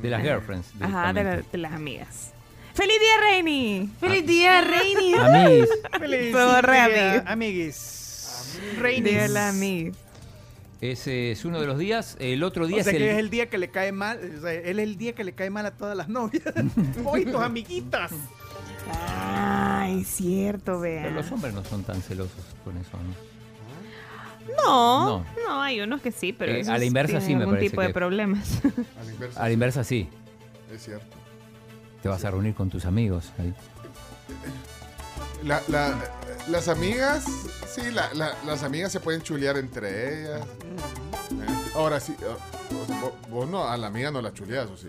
De 0.01 0.09
las 0.09 0.21
girlfriends. 0.21 0.67
Ajá, 0.79 1.13
de, 1.13 1.23
la- 1.23 1.29
directamente. 1.31 1.49
de 1.51 1.57
las 1.57 1.73
amigas. 1.73 2.31
¡Feliz 2.73 2.95
día, 2.99 3.17
Reini! 3.21 3.89
¡Feliz 3.99 4.25
día, 4.25 4.61
Reini! 4.61 5.13
Amiguis. 5.15 5.69
Feliz 5.99 6.31
Todo 6.31 6.61
re 6.61 6.73
día, 6.73 7.23
amiguis. 7.27 7.27
amiguis. 7.27 9.03
Día 9.03 9.21
de 9.23 9.29
las 9.29 9.53
amigas. 9.55 9.97
Ese 10.81 11.31
es 11.31 11.45
uno 11.45 11.61
de 11.61 11.67
los 11.67 11.77
días. 11.79 12.17
El 12.19 12.43
otro 12.43 12.67
día 12.67 12.81
O 12.81 12.83
sea 12.83 12.91
es 12.91 12.97
que 12.97 13.05
el. 13.05 13.11
es 13.13 13.17
el 13.19 13.29
día 13.29 13.49
que 13.49 13.57
le 13.57 13.69
cae 13.69 13.91
mal, 13.93 14.19
o 14.37 14.41
sea, 14.41 14.51
él 14.53 14.79
es 14.79 14.83
el 14.83 14.97
día 14.97 15.13
que 15.13 15.23
le 15.23 15.31
cae 15.33 15.49
mal 15.49 15.65
a 15.65 15.71
todas 15.71 15.95
las 15.95 16.09
novias. 16.09 16.43
Hoy 17.05 17.23
tus 17.25 17.35
amiguitas. 17.41 18.11
Ay, 18.91 20.03
cierto, 20.03 20.79
vea. 20.81 21.03
Pero 21.03 21.15
los 21.15 21.31
hombres 21.31 21.53
no 21.53 21.63
son 21.63 21.83
tan 21.83 22.01
celosos 22.01 22.43
con 22.65 22.77
eso, 22.77 22.97
¿no? 22.97 23.32
No, 25.53 25.61
hay 25.61 25.81
unos 25.81 26.01
que 26.01 26.11
sí, 26.11 26.33
pero 26.33 26.51
Eh, 26.51 26.61
esos 26.61 26.73
a 26.73 26.77
la 26.79 26.85
inversa 26.85 27.21
sí 27.21 27.35
me 27.35 27.41
algún 27.41 27.55
parece 27.55 27.69
tipo 27.69 27.81
de 27.81 27.89
problemas. 27.89 28.59
A 28.99 29.03
la 29.03 29.11
inversa. 29.11 29.39
A 29.39 29.43
la 29.47 29.51
inversa 29.51 29.83
sí. 29.83 30.09
Es 30.73 30.83
cierto. 30.83 31.05
Te 32.01 32.09
vas 32.09 32.25
a 32.25 32.31
reunir 32.31 32.55
con 32.55 32.69
tus 32.69 32.85
amigos. 32.85 33.31
ahí. 33.37 33.53
La- 35.43 35.61
la- 35.67 35.93
las 36.49 36.67
amigas, 36.69 37.25
sí, 37.67 37.81
la- 37.91 38.13
la- 38.13 38.35
las 38.45 38.63
amigas 38.63 38.91
se 38.91 38.99
pueden 38.99 39.21
chulear 39.21 39.57
entre 39.57 40.21
ellas. 40.23 40.41
Eh, 40.41 41.69
Ahora 41.75 41.99
sí, 41.99 42.15
vos, 42.71 43.11
vos 43.29 43.49
no, 43.49 43.67
a 43.67 43.75
la 43.77 43.87
amiga 43.87 44.09
no 44.11 44.21
la 44.21 44.33
chuleas, 44.33 44.67
¿o 44.69 44.77
sí? 44.77 44.87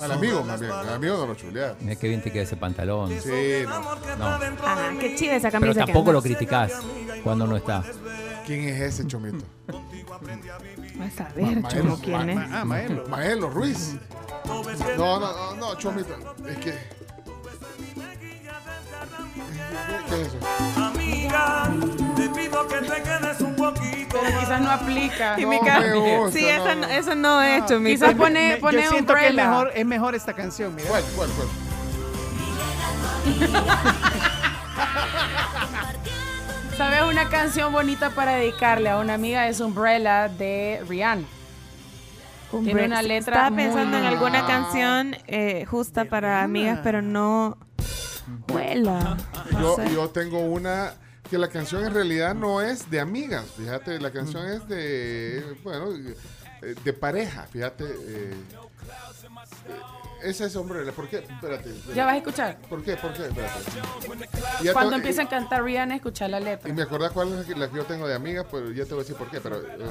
Al 0.00 0.12
amigo, 0.12 0.44
más 0.44 0.60
bien. 0.60 0.70
Al 0.72 0.90
amigo 0.90 1.16
no 1.18 1.26
lo 1.26 1.34
chuleas. 1.34 1.74
Mira 1.80 1.96
qué 1.96 2.08
bien 2.08 2.22
te 2.22 2.30
queda 2.30 2.44
ese 2.44 2.56
pantalón. 2.56 3.10
Sí, 3.20 3.64
no. 3.64 3.80
No. 4.16 4.26
Ajá, 4.26 4.92
qué 5.00 5.16
chida 5.16 5.34
esa 5.36 5.50
Pero 5.50 5.60
camisa. 5.60 5.80
que 5.80 5.86
tampoco 5.92 6.12
lo 6.12 6.18
andas. 6.18 6.32
criticás 6.32 6.72
cuando 7.24 7.46
no 7.48 7.56
está. 7.56 7.82
¿Quién 8.48 8.66
es 8.66 8.80
ese 8.80 9.06
chomito? 9.06 9.44
Vas 9.66 11.20
a 11.20 11.28
ver, 11.34 11.60
Ma- 11.60 11.68
Chomo, 11.68 11.84
Maelo, 11.84 11.98
quién 12.02 12.34
Ma- 12.34 12.44
es. 12.44 12.50
Ah, 12.50 12.64
Maelo. 12.64 13.06
Maelo 13.06 13.50
Ruiz. 13.50 13.94
No, 14.96 15.20
no, 15.20 15.22
no, 15.34 15.54
no, 15.54 15.74
chomito. 15.74 16.14
Es 16.48 16.56
que. 16.56 16.72
¿Qué 20.08 20.22
es 20.22 20.28
eso? 20.28 20.38
Amiga, 20.82 21.70
te 22.16 22.28
pido 22.30 22.66
que 22.68 22.76
te 22.78 23.02
quedes 23.02 23.40
un 23.42 23.54
poquito 23.54 24.18
Pero 24.18 24.40
quizás 24.40 24.60
no 24.62 24.70
aplica. 24.70 25.38
Y 25.38 25.42
No 25.42 25.48
me 25.50 25.58
gusta, 25.58 26.32
sí, 26.32 26.42
no, 26.46 26.48
eso, 26.48 26.64
no, 26.64 26.74
no. 26.80 26.86
eso 26.88 27.14
no 27.14 27.42
es, 27.42 27.66
Chomito. 27.66 28.06
Quizás 28.06 28.14
pone, 28.14 28.56
pone 28.62 28.82
yo 28.82 28.88
siento 28.88 29.14
que 29.14 29.26
es 29.28 29.34
mejor, 29.34 29.72
es 29.74 29.84
mejor 29.84 30.14
esta 30.14 30.32
canción, 30.32 30.74
mira. 30.74 30.88
¿Cuál, 30.88 31.04
cuál, 31.14 31.28
cuál? 31.32 31.48
¿Sabes 36.78 37.02
una 37.02 37.28
canción 37.28 37.72
bonita 37.72 38.10
para 38.10 38.36
dedicarle 38.36 38.88
a 38.88 38.98
una 39.00 39.14
amiga? 39.14 39.48
Es 39.48 39.58
Umbrella 39.58 40.28
de 40.28 40.80
Rihanna. 40.88 41.26
Tiene 42.62 42.86
una 42.86 43.02
letra 43.02 43.34
Estaba 43.34 43.50
muy 43.50 43.64
pensando 43.64 43.98
en 43.98 44.04
alguna 44.04 44.46
canción 44.46 45.16
eh, 45.26 45.64
justa 45.66 46.04
para 46.04 46.42
amigas, 46.44 46.78
pero 46.84 47.02
no. 47.02 47.58
Huela. 48.48 49.16
No 49.50 49.60
Yo, 49.60 49.76
sé. 49.76 49.92
yo 49.92 50.08
tengo 50.10 50.38
una 50.38 50.92
que 51.28 51.36
la 51.36 51.48
canción 51.48 51.84
en 51.84 51.92
realidad 51.92 52.34
no 52.36 52.62
es 52.62 52.88
de 52.90 53.00
amigas, 53.00 53.44
fíjate, 53.56 53.98
la 54.00 54.10
canción 54.12 54.46
es 54.46 54.66
de, 54.68 55.56
bueno, 55.62 55.88
de 56.84 56.92
pareja, 56.94 57.46
fíjate. 57.50 57.84
eh, 57.84 58.34
esa 60.22 60.46
es 60.46 60.56
hombre, 60.56 60.90
¿por 60.92 61.08
qué? 61.08 61.18
Espérate. 61.18 61.70
espérate. 61.70 61.94
¿Ya 61.94 62.04
vas 62.04 62.14
a 62.14 62.16
escuchar? 62.18 62.56
¿Por 62.68 62.82
qué? 62.84 62.96
¿Por 62.96 63.12
qué? 63.12 63.26
Espérate. 63.26 64.72
Cuando 64.72 64.90
te- 64.90 64.96
empieza 64.96 65.22
a 65.22 65.28
cantar 65.28 65.62
Rihanna, 65.62 65.96
escuchar 65.96 66.30
la 66.30 66.40
Y 66.40 66.44
letra. 66.44 66.72
me 66.72 66.82
acordás 66.82 67.12
cuál 67.12 67.32
es 67.38 67.48
la 67.56 67.68
que, 67.70 67.76
yo 67.76 67.84
tengo 67.84 68.06
de 68.08 68.14
amigas, 68.14 68.46
pero 68.50 68.70
ya 68.72 68.84
te 68.84 68.90
voy 68.94 69.00
a 69.00 69.02
decir 69.04 69.16
por 69.16 69.30
qué, 69.30 69.40
pero... 69.40 69.60
eh, 69.62 69.90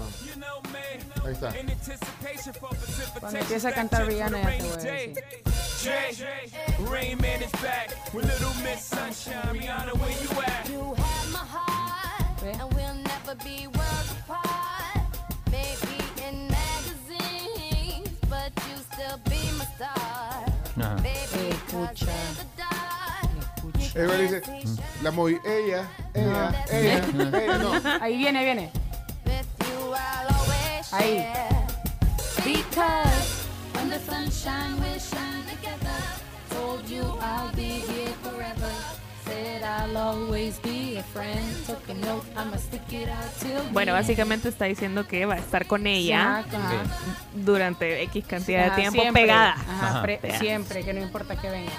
ahí 1.25 1.33
está. 1.33 1.53
Cuando 3.19 3.39
empieza 3.39 3.69
a 3.69 3.73
cantar 3.73 4.05
Rihanna, 4.05 4.41
ya 4.41 4.57
te 4.57 4.63
voy 4.63 4.71
a 4.71 4.77
decir. 4.77 5.23
Rainman 6.91 7.41
Ella 23.97 24.15
dice, 24.15 24.41
la 25.01 25.09
moví, 25.09 25.39
ella, 25.43 25.89
ella, 26.13 26.65
ella, 26.69 27.01
ella, 27.43 27.57
no. 27.57 27.71
Ahí 27.99 28.15
viene, 28.17 28.43
viene. 28.43 28.71
with 29.25 29.47
you 29.59 29.93
I'll 29.93 30.35
always 30.35 30.91
Ahí. 30.91 31.25
Because 32.43 33.47
when 33.73 33.89
the 33.89 33.99
sunshine 33.99 34.79
will 34.79 34.99
shine 34.99 35.43
together, 35.49 35.99
told 36.51 36.87
you 36.87 37.03
I'll 37.19 37.51
be 37.55 37.81
here 37.89 38.13
forever. 38.21 38.86
Said 39.27 39.63
I'll 39.63 39.97
always 39.97 40.59
be 40.61 40.97
a 40.97 41.03
friend. 41.03 41.39
Took 41.65 41.89
a 41.89 41.93
note, 41.93 42.25
I'ma 42.35 42.57
stick 42.57 42.81
it 42.93 43.09
out 43.09 43.31
till 43.39 43.51
the 43.61 43.71
Bueno, 43.73 43.93
básicamente 43.93 44.49
está 44.49 44.65
diciendo 44.65 45.07
que 45.07 45.25
va 45.25 45.35
a 45.35 45.39
estar 45.39 45.65
con 45.67 45.85
ella 45.87 46.43
durante 47.33 48.01
X 48.03 48.25
cantidad 48.27 48.69
de 48.69 48.81
tiempo 48.81 49.01
siempre. 49.01 49.23
pegada. 49.23 49.53
Ajá, 49.53 49.99
Ajá. 50.03 50.39
siempre, 50.39 50.83
que 50.83 50.93
no 50.93 51.01
importa 51.01 51.35
que 51.39 51.49
venga. 51.49 51.71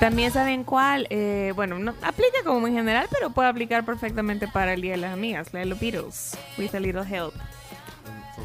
También 0.00 0.32
saben 0.32 0.64
cuál, 0.64 1.06
eh, 1.10 1.52
bueno, 1.54 1.78
no 1.78 1.94
aplica 2.02 2.38
como 2.44 2.66
en 2.66 2.74
general, 2.74 3.06
pero 3.10 3.30
puede 3.30 3.48
aplicar 3.48 3.84
perfectamente 3.84 4.48
para 4.48 4.72
el 4.74 4.80
Día 4.82 4.92
de 4.92 4.98
las 4.98 5.12
Amigas, 5.12 5.48
la 5.52 5.60
de 5.60 5.66
los 5.66 5.78
Beatles, 5.78 6.36
With 6.58 6.74
a 6.74 6.80
Little 6.80 7.02
Help. 7.08 7.34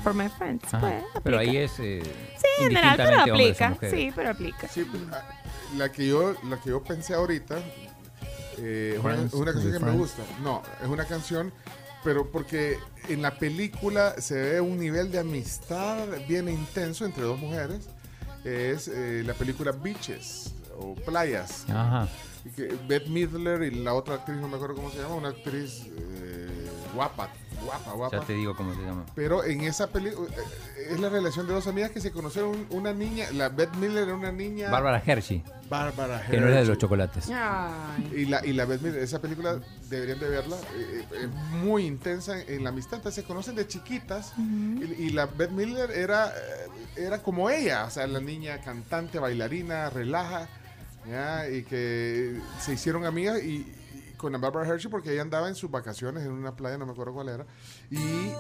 For 0.04 0.14
my 0.14 0.30
friends. 0.30 0.64
Pues, 0.80 1.04
Pero 1.24 1.38
aplica. 1.38 1.40
ahí 1.40 1.58
es. 1.58 1.72
eh, 1.80 2.02
Sí, 2.38 2.46
en 2.64 2.68
general, 2.70 2.98
pero 2.98 3.22
aplica. 3.22 3.76
Sí, 3.90 4.12
pero 4.16 4.30
aplica. 4.30 4.68
Sí, 4.68 4.86
ah, 5.12 5.22
la 5.76 5.92
que 5.92 6.08
yo, 6.08 6.36
la 6.48 6.58
que 6.58 6.70
yo 6.70 6.84
pensé 6.84 7.16
ahorita 7.16 7.56
eh, 8.58 8.94
es 8.96 9.34
una, 9.34 9.54
canción 9.54 9.74
que 9.74 9.80
me 9.80 9.92
gusta. 9.92 10.24
No, 10.42 10.62
es 10.82 10.88
una 10.88 11.06
canción, 11.06 11.52
pero 12.04 12.32
porque 12.32 12.78
en 13.10 13.22
la 13.22 13.38
película 13.38 14.20
se 14.20 14.36
ve 14.36 14.62
un 14.62 14.80
nivel 14.80 15.12
de 15.12 15.20
amistad 15.20 16.08
bien 16.28 16.50
intenso 16.50 17.06
entre 17.06 17.24
dos 17.24 17.40
mujeres. 17.40 17.90
Es 18.44 18.88
eh, 18.88 19.24
la 19.26 19.34
película 19.34 19.72
Beaches 19.72 20.54
o 20.78 20.96
Playas. 20.96 21.66
Ajá. 21.70 22.08
Y 22.46 22.50
que 22.50 22.78
Beth 22.88 23.08
Midler 23.08 23.64
y 23.64 23.72
la 23.72 23.94
otra 23.94 24.16
actriz, 24.16 24.38
no 24.38 24.48
me 24.48 24.56
acuerdo 24.56 24.76
cómo 24.76 24.92
se 24.92 25.00
llama, 25.00 25.16
una 25.16 25.30
actriz 25.30 25.88
eh, 25.98 26.70
guapa, 26.94 27.30
guapa, 27.64 27.92
guapa. 27.94 28.20
Ya 28.20 28.24
te 28.26 28.34
digo 28.34 28.56
cómo 28.56 28.74
se 28.74 28.82
llama. 28.82 29.06
Pero 29.16 29.44
en 29.44 29.62
esa 29.62 29.88
película 29.88 30.28
eh, 30.30 30.88
es 30.92 31.00
la 31.00 31.10
relación 31.10 31.48
de 31.48 31.54
dos 31.54 31.68
amigas 31.68 31.92
que 31.92 32.02
se 32.02 32.12
conocieron. 32.12 32.66
Una 32.70 32.94
niña, 32.94 33.26
la 33.34 33.50
Beth 33.50 33.74
Miller 33.76 34.04
era 34.04 34.16
una 34.16 34.32
niña. 34.32 34.70
Bárbara 34.70 35.02
Hershey, 35.06 35.44
Bárbara 35.70 36.24
que 36.30 36.38
no 36.38 36.44
era 36.48 36.48
de 36.48 36.54
Hershey. 36.58 36.68
los 36.70 36.78
chocolates. 36.78 37.30
Ay. 37.34 38.12
Y 38.16 38.26
la, 38.26 38.46
y 38.46 38.54
la 38.54 38.66
Beth 38.66 38.82
Miller, 38.82 39.02
esa 39.02 39.20
película 39.20 39.60
deberían 39.90 40.20
de 40.20 40.30
verla. 40.30 40.56
eh, 40.76 41.04
eh, 41.12 41.24
es 41.24 41.30
muy 41.64 41.86
intensa 41.86 42.42
en 42.42 42.64
la 42.64 42.70
amistad. 42.70 42.96
Entonces, 42.98 43.24
se 43.24 43.28
conocen 43.28 43.56
de 43.56 43.68
chiquitas. 43.68 44.34
y, 44.38 45.04
y 45.06 45.10
la 45.10 45.26
Beth 45.26 45.52
Miller 45.52 45.92
era, 45.92 46.28
eh, 46.30 46.70
era 46.98 47.22
como 47.22 47.50
ella. 47.50 47.86
O 47.86 47.90
sea, 47.90 48.08
la 48.08 48.20
niña 48.22 48.60
cantante, 48.62 49.20
bailarina, 49.20 49.90
relaja. 49.90 50.48
¿ya? 51.10 51.50
Y 51.50 51.64
que 51.64 52.38
se 52.60 52.74
hicieron 52.74 53.06
amigas 53.06 53.42
y 53.42 53.66
con 54.18 54.32
la 54.32 54.38
Barbara 54.38 54.68
Hershey 54.68 54.90
porque 54.90 55.14
ella 55.14 55.22
andaba 55.22 55.48
en 55.48 55.56
sus 55.56 55.70
vacaciones 55.72 56.24
en 56.24 56.32
una 56.32 56.56
playa, 56.56 56.78
no 56.78 56.86
me 56.86 56.92
acuerdo 56.92 57.14
cuál 57.14 57.30
era. 57.30 57.46
Y, 57.90 58.34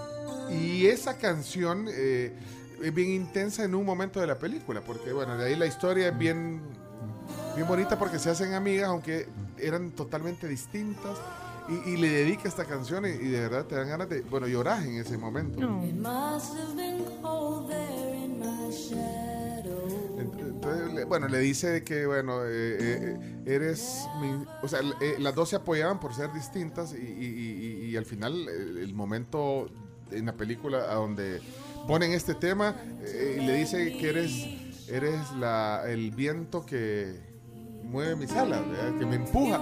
y 0.53 0.87
esa 0.87 1.17
canción 1.17 1.87
eh, 1.89 2.33
es 2.81 2.93
bien 2.93 3.09
intensa 3.09 3.63
en 3.63 3.75
un 3.75 3.85
momento 3.85 4.19
de 4.19 4.27
la 4.27 4.37
película, 4.37 4.81
porque 4.81 5.13
bueno, 5.13 5.37
de 5.37 5.45
ahí 5.45 5.55
la 5.55 5.65
historia 5.65 6.09
es 6.09 6.17
bien, 6.17 6.61
bien 7.55 7.67
bonita 7.67 7.97
porque 7.97 8.19
se 8.19 8.29
hacen 8.29 8.53
amigas, 8.53 8.89
aunque 8.89 9.27
eran 9.57 9.91
totalmente 9.91 10.47
distintas. 10.47 11.17
Y, 11.69 11.89
y 11.89 11.97
le 11.97 12.09
dedica 12.09 12.47
esta 12.47 12.63
canción 12.63 13.05
y, 13.05 13.09
y 13.09 13.27
de 13.27 13.41
verdad 13.41 13.65
te 13.65 13.75
dan 13.75 13.89
ganas 13.89 14.07
de, 14.07 14.21
bueno, 14.21 14.47
llorar 14.47 14.81
en 14.83 14.95
ese 14.99 15.17
momento. 15.17 15.59
Entonces, 20.57 21.05
bueno, 21.05 21.27
le 21.27 21.37
dice 21.37 21.83
que, 21.83 22.07
bueno, 22.07 22.43
eh, 22.43 22.77
eh, 22.79 23.43
eres 23.45 24.07
mi... 24.19 24.43
O 24.63 24.67
sea, 24.67 24.79
eh, 25.01 25.17
las 25.19 25.35
dos 25.35 25.49
se 25.49 25.55
apoyaban 25.55 25.99
por 25.99 26.15
ser 26.15 26.33
distintas 26.33 26.93
y, 26.95 27.95
al 27.95 28.05
final 28.05 28.47
el, 28.49 28.93
momento 28.93 29.67
en 30.11 30.25
la 30.25 30.33
película 30.33 30.79
a 30.91 30.95
donde 30.95 31.41
ponen 31.87 32.11
este 32.11 32.33
tema 32.33 32.75
eh, 33.01 33.39
y 33.39 33.45
le 33.45 33.53
dice 33.53 33.97
que 33.97 34.09
eres, 34.09 34.89
eres 34.89 35.31
la, 35.33 35.83
el 35.87 36.09
viento 36.11 36.65
que 36.65 37.19
mueve 37.83 38.15
mis 38.15 38.31
alas, 38.31 38.61
que 38.97 39.05
me 39.05 39.15
empuja. 39.17 39.59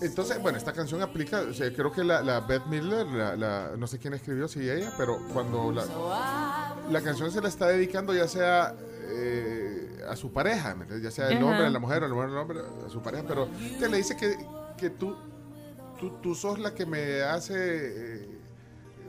Entonces, 0.00 0.40
bueno, 0.40 0.58
esta 0.58 0.72
canción 0.72 1.02
aplica, 1.02 1.40
o 1.40 1.52
sea, 1.54 1.72
creo 1.72 1.92
que 1.92 2.02
la, 2.04 2.22
la 2.22 2.40
Beth 2.40 2.66
Midler, 2.66 3.06
la, 3.06 3.36
la- 3.36 3.72
no 3.76 3.86
sé 3.86 3.98
quién 3.98 4.14
escribió, 4.14 4.46
si 4.48 4.68
ella, 4.68 4.92
pero 4.96 5.18
cuando 5.32 5.70
la, 5.72 5.84
la 6.90 7.00
canción 7.02 7.30
se 7.30 7.40
la 7.40 7.48
está 7.48 7.68
dedicando 7.68 8.12
ya 8.14 8.26
sea 8.26 8.74
eh, 9.14 9.71
a 10.08 10.16
su 10.16 10.32
pareja, 10.32 10.76
ya 11.02 11.10
sea 11.10 11.28
el 11.28 11.38
Ajá. 11.38 11.46
hombre, 11.46 11.66
a 11.66 11.70
la 11.70 11.78
mujer, 11.78 12.02
o 12.04 12.08
la 12.08 12.14
mujer, 12.14 12.30
al 12.30 12.36
hombre, 12.38 12.60
a 12.86 12.90
su 12.90 13.00
pareja, 13.02 13.24
pero 13.26 13.48
que 13.78 13.88
le 13.88 13.96
dice 13.98 14.16
que, 14.16 14.36
que 14.76 14.90
tú, 14.90 15.16
tú, 15.98 16.10
tú 16.22 16.34
sos 16.34 16.58
la 16.58 16.74
que 16.74 16.86
me 16.86 17.22
hace 17.22 17.54
eh, 17.56 18.28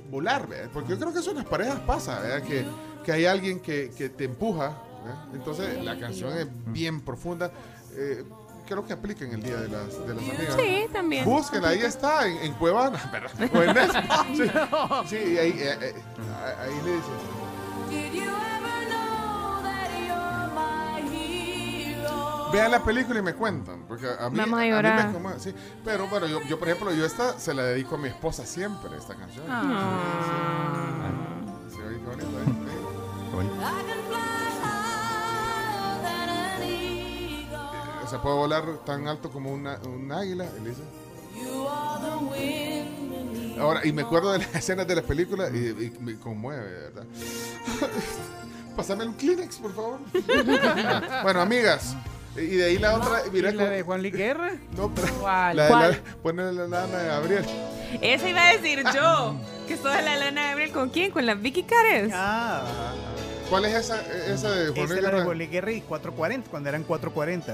volar, 0.09 0.47
¿verdad? 0.47 0.69
porque 0.73 0.89
yo 0.91 0.99
creo 0.99 1.13
que 1.13 1.19
eso 1.19 1.31
en 1.31 1.37
las 1.37 1.45
parejas 1.45 1.79
pasa, 1.81 2.19
¿verdad? 2.19 2.43
Que, 2.47 2.65
que 3.03 3.11
hay 3.11 3.25
alguien 3.25 3.59
que, 3.59 3.91
que 3.97 4.09
te 4.09 4.25
empuja, 4.25 4.77
¿verdad? 5.03 5.25
entonces 5.33 5.83
la 5.83 5.97
canción 5.99 6.37
es 6.37 6.47
bien 6.67 7.01
profunda. 7.01 7.51
eh, 7.95 8.23
Creo 8.65 8.85
que 8.85 8.93
aplica 8.93 9.25
en 9.25 9.33
el 9.33 9.43
Día 9.43 9.57
de 9.57 9.67
las, 9.67 10.07
de 10.07 10.13
las 10.15 10.23
Amigas. 10.23 10.55
Sí, 10.57 10.85
también. 10.93 11.25
Búsquenla, 11.25 11.67
ahí 11.67 11.79
está, 11.81 12.25
en, 12.25 12.37
en 12.37 12.53
Cuevana. 12.53 12.97
¿verdad? 13.11 13.31
O 13.53 13.61
en 13.61 13.73
Nespa. 13.73 14.25
Sí, 15.05 15.17
sí, 15.17 15.33
y 15.33 15.37
ahí, 15.37 15.51
eh, 15.57 15.77
eh, 15.81 15.93
ahí 16.61 16.73
le 16.85 16.91
dice. 16.95 17.09
Vean 22.53 22.71
la 22.71 22.83
película 22.83 23.19
y 23.19 23.21
me 23.23 23.33
cuentan, 23.33 23.83
porque 23.87 24.05
a 24.07 24.29
mí, 24.29 24.37
Vamos 24.37 24.59
a 24.59 24.61
mí 24.63 24.69
llorar. 24.69 25.07
me 25.07 25.13
conmueve, 25.13 25.39
sí. 25.39 25.53
Pero 25.83 26.07
bueno, 26.07 26.27
yo, 26.27 26.39
yo, 26.43 26.59
por 26.59 26.69
ejemplo, 26.69 26.93
yo 26.93 27.03
esta 27.05 27.39
se 27.39 27.53
la 27.53 27.63
dedico 27.63 27.95
a 27.95 27.97
mi 27.97 28.07
esposa 28.09 28.45
siempre, 28.45 28.95
esta 28.97 29.15
canción. 29.15 29.45
Ah. 29.49 31.09
Sí, 31.69 31.77
oye, 31.81 31.97
qué 31.97 32.05
bonito, 32.05 32.39
¿eh? 32.39 33.63
O 38.03 38.07
sea, 38.07 38.21
puedo 38.21 38.35
volar 38.37 38.63
tan 38.85 39.07
alto 39.07 39.29
como 39.31 39.51
una, 39.51 39.77
un 39.85 40.11
águila, 40.11 40.45
Elisa. 40.57 40.81
Ahora, 43.59 43.81
y 43.85 43.91
me 43.93 44.01
acuerdo 44.01 44.31
de 44.33 44.39
las 44.39 44.53
escenas 44.55 44.87
de 44.87 44.95
la 44.95 45.01
película 45.01 45.49
y, 45.49 45.57
y 45.57 45.97
me 46.01 46.17
conmueve, 46.19 46.69
de 46.69 46.79
¿verdad? 46.89 47.05
Pásame 48.75 49.05
un 49.05 49.13
Kleenex, 49.13 49.57
por 49.57 49.73
favor. 49.73 49.99
bueno, 51.23 51.41
amigas. 51.41 51.95
Y 52.35 52.55
de 52.55 52.65
ahí 52.65 52.77
la 52.79 52.95
otra, 52.95 53.21
mira, 53.31 53.49
¿Y 53.51 53.53
la 53.53 53.63
con- 53.65 53.73
de 53.73 53.81
Juan 53.83 54.01
Luis 54.01 54.13
Guerra? 54.13 54.51
no, 54.77 54.91
pero 54.93 55.07
¿Cuál? 55.21 55.57
la 55.57 55.63
de 55.63 55.69
¿Cuál? 55.69 55.91
la, 55.91 55.97
ponle 56.23 56.43
la 56.53 56.67
lana 56.67 56.97
de 56.97 57.07
Gabriel. 57.07 57.45
Esa 58.01 58.29
iba 58.29 58.47
a 58.47 58.53
decir 58.53 58.83
yo. 58.93 59.35
Que 59.67 59.75
sos 59.77 59.85
la 59.85 60.15
lana 60.17 60.41
de 60.43 60.47
Gabriel. 60.49 60.71
¿Con 60.71 60.89
quién? 60.89 61.11
¿Con 61.11 61.25
la 61.25 61.35
Vicky 61.35 61.63
Cares? 61.63 62.11
Ah, 62.13 62.63
¿Cuál 63.49 63.65
es 63.65 63.75
esa, 63.75 64.01
esa 64.27 64.49
de 64.51 64.67
Juan 64.71 64.77
esa 64.77 64.81
Luis 64.85 64.91
era 64.91 65.07
de 65.09 65.11
Guerra? 65.11 65.23
Juan 65.25 65.37
Luis 65.37 65.51
Guerra 65.51 65.71
y 65.71 65.81
440, 65.81 66.49
cuando 66.49 66.69
eran 66.69 66.83
440. 66.83 67.53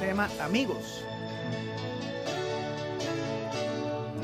Se 0.00 0.06
llama 0.06 0.28
Amigos. 0.42 1.02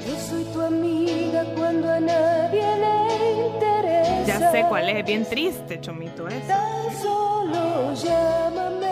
Yo 0.07 0.19
soy 0.29 0.45
tu 0.53 0.61
amiga 0.63 1.45
cuando 1.57 1.91
a 1.93 2.01
nadie 2.01 2.63
le 2.63 3.47
interesa. 3.47 4.25
Ya 4.27 4.51
sé 4.51 4.65
cuál 4.69 4.89
es. 4.89 4.97
Es 4.99 5.05
bien 5.07 5.25
triste, 5.27 5.81
chomito, 5.81 6.27
eso. 6.27 6.47
Tan 6.49 7.01
solo 7.03 7.95
llámame. 7.95 8.90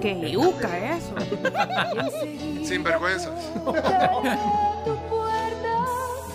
Qué 0.00 0.30
yuca 0.30 0.96
eso. 0.96 1.14
Sin 2.64 2.82
vergüenza. 2.82 3.30
tu 3.64 4.96
puerta. 5.08 5.74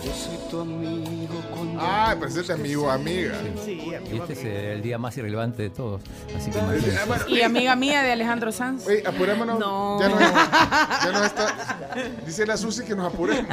Yo 0.04 0.12
soy 0.12 0.36
tu 0.50 0.60
amigo 0.60 1.34
Ah, 1.76 2.14
pero 2.18 2.28
ese 2.30 2.40
es 2.42 2.50
amigo 2.50 2.88
amiga. 2.90 3.34
Sí, 3.64 3.72
Y 3.90 3.94
amigo, 3.94 4.24
este 4.24 4.32
es 4.34 4.44
el 4.76 4.82
día 4.82 4.96
más 4.96 5.16
irrelevante 5.16 5.62
de 5.64 5.70
todos. 5.70 6.02
Así 6.36 6.50
que 6.50 6.58
imagínense. 6.58 7.04
bueno, 7.06 7.24
Y 7.28 7.42
amiga 7.42 7.74
mía 7.74 8.02
de 8.02 8.12
Alejandro 8.12 8.52
Sanz. 8.52 8.86
Oye, 8.86 9.02
apurémonos. 9.04 9.58
No. 9.58 9.98
Ya, 10.00 10.08
no, 10.08 10.20
ya 10.20 11.12
no 11.12 11.24
está. 11.24 11.54
Dice 12.26 12.46
la 12.46 12.56
Susi 12.56 12.84
que 12.84 12.94
nos 12.94 13.12
apuremos. 13.12 13.46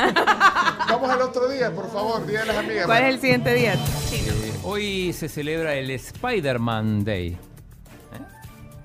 Vamos 0.88 1.10
al 1.10 1.22
otro 1.22 1.50
día, 1.50 1.72
por 1.72 1.92
favor, 1.92 2.26
Día 2.28 2.42
de 2.42 2.46
las 2.48 2.58
Amigas. 2.58 2.86
¿Cuál 2.86 3.04
es 3.04 3.10
el 3.16 3.22
siguiente 3.22 3.54
día? 3.56 3.74
Eh, 3.74 4.52
hoy 4.64 5.14
se 5.14 5.28
celebra 5.30 5.74
el 5.76 5.90
Spider-Man 5.90 7.04
Day. 7.04 7.30
¿Eh? 7.30 7.38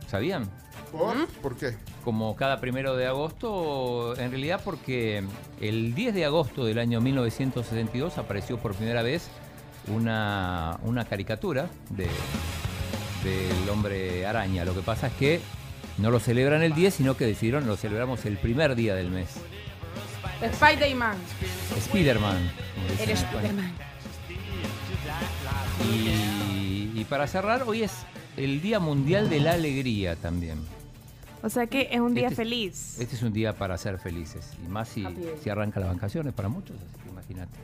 ¿Sabían? 0.08 0.48
¿Por? 0.92 1.27
¿Por 1.42 1.57
qué? 1.57 1.75
Como 2.05 2.37
cada 2.37 2.61
primero 2.61 2.96
de 2.96 3.07
agosto, 3.07 4.16
en 4.18 4.31
realidad 4.31 4.61
porque 4.64 5.25
el 5.61 5.94
10 5.94 6.14
de 6.14 6.25
agosto 6.25 6.64
del 6.64 6.79
año 6.79 7.01
1972 7.01 8.18
apareció 8.18 8.59
por 8.59 8.75
primera 8.75 9.03
vez 9.03 9.29
una, 9.88 10.79
una 10.83 11.05
caricatura 11.05 11.68
de, 11.90 12.09
del 13.25 13.68
hombre 13.70 14.27
araña. 14.27 14.64
Lo 14.64 14.75
que 14.75 14.83
pasa 14.83 15.09
es 15.09 15.12
que 15.14 15.40
no 15.99 16.11
lo 16.11 16.20
celebran 16.20 16.62
el 16.62 16.75
10, 16.75 16.94
sino 16.94 17.16
que 17.16 17.27
decidieron 17.27 17.66
lo 17.66 17.77
celebramos 17.77 18.25
el 18.27 18.37
primer 18.38 18.75
día 18.75 18.94
del 18.94 19.11
mes. 19.11 19.37
Spider-Man. 20.42 21.16
Spider-Man. 21.77 22.51
España. 22.99 23.12
Spider-Man. 23.12 23.72
Y, 25.90 26.92
y 26.94 27.07
para 27.09 27.27
cerrar, 27.27 27.62
hoy 27.66 27.85
es 27.85 27.92
el 28.37 28.61
Día 28.61 28.79
Mundial 28.81 29.29
de 29.31 29.40
la 29.40 29.53
Alegría 29.53 30.16
también. 30.16 30.59
O 31.42 31.49
sea 31.51 31.66
que 31.66 31.88
es 31.92 32.01
un 32.01 32.14
día 32.14 32.25
Este- 32.29 32.37
feliz. 32.37 32.99
Este 32.99 33.14
es 33.14 33.22
un 33.22 33.33
día 33.33 33.53
para 33.53 33.77
ser 33.79 33.99
felices. 33.99 34.51
Y 34.64 34.68
más 34.68 34.88
si, 34.88 35.07
si 35.42 35.49
arranca 35.51 35.79
las 35.81 35.94
vacaciones 35.94 36.33
para 36.33 36.49
muchos, 36.49 36.77
así 36.77 37.03
que 37.05 37.09
imagínate. 37.11 37.57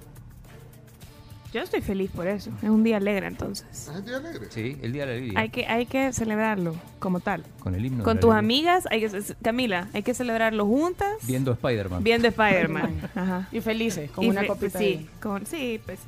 Yo 1.52 1.60
estoy 1.60 1.82
feliz 1.82 2.10
por 2.10 2.26
eso. 2.26 2.50
Es 2.62 2.70
un 2.70 2.82
día 2.82 2.96
alegre 2.96 3.26
entonces. 3.26 3.66
¿Es 3.70 3.88
el 3.94 4.04
día 4.06 4.16
alegre? 4.16 4.46
Sí, 4.50 4.78
el 4.80 4.92
Día 4.92 5.02
de 5.04 5.06
la 5.12 5.18
Alegría. 5.18 5.40
Hay 5.40 5.48
que, 5.50 5.66
hay 5.66 5.84
que 5.84 6.10
celebrarlo 6.14 6.74
como 6.98 7.20
tal. 7.20 7.44
con 7.60 7.74
el 7.74 7.84
himno. 7.84 7.98
de 7.98 8.04
Con 8.04 8.14
la 8.16 8.20
tus 8.20 8.30
alegría. 8.32 8.38
amigas, 8.72 8.84
hay 8.90 9.00
que, 9.02 9.34
Camila, 9.42 9.88
hay 9.92 10.02
que 10.02 10.14
celebrarlo 10.14 10.64
juntas. 10.64 11.08
Viendo 11.26 11.52
Spider-Man. 11.52 12.02
Viendo 12.02 12.28
Spider-Man. 12.28 13.10
Ajá. 13.14 13.48
Y 13.52 13.60
felices, 13.60 14.10
con 14.12 14.24
Y 14.24 14.30
una 14.30 14.40
fe- 14.42 14.46
copita 14.46 14.78
Sí, 14.78 14.84
de- 14.84 15.06
con, 15.20 15.44
sí, 15.44 15.78
pues. 15.84 16.00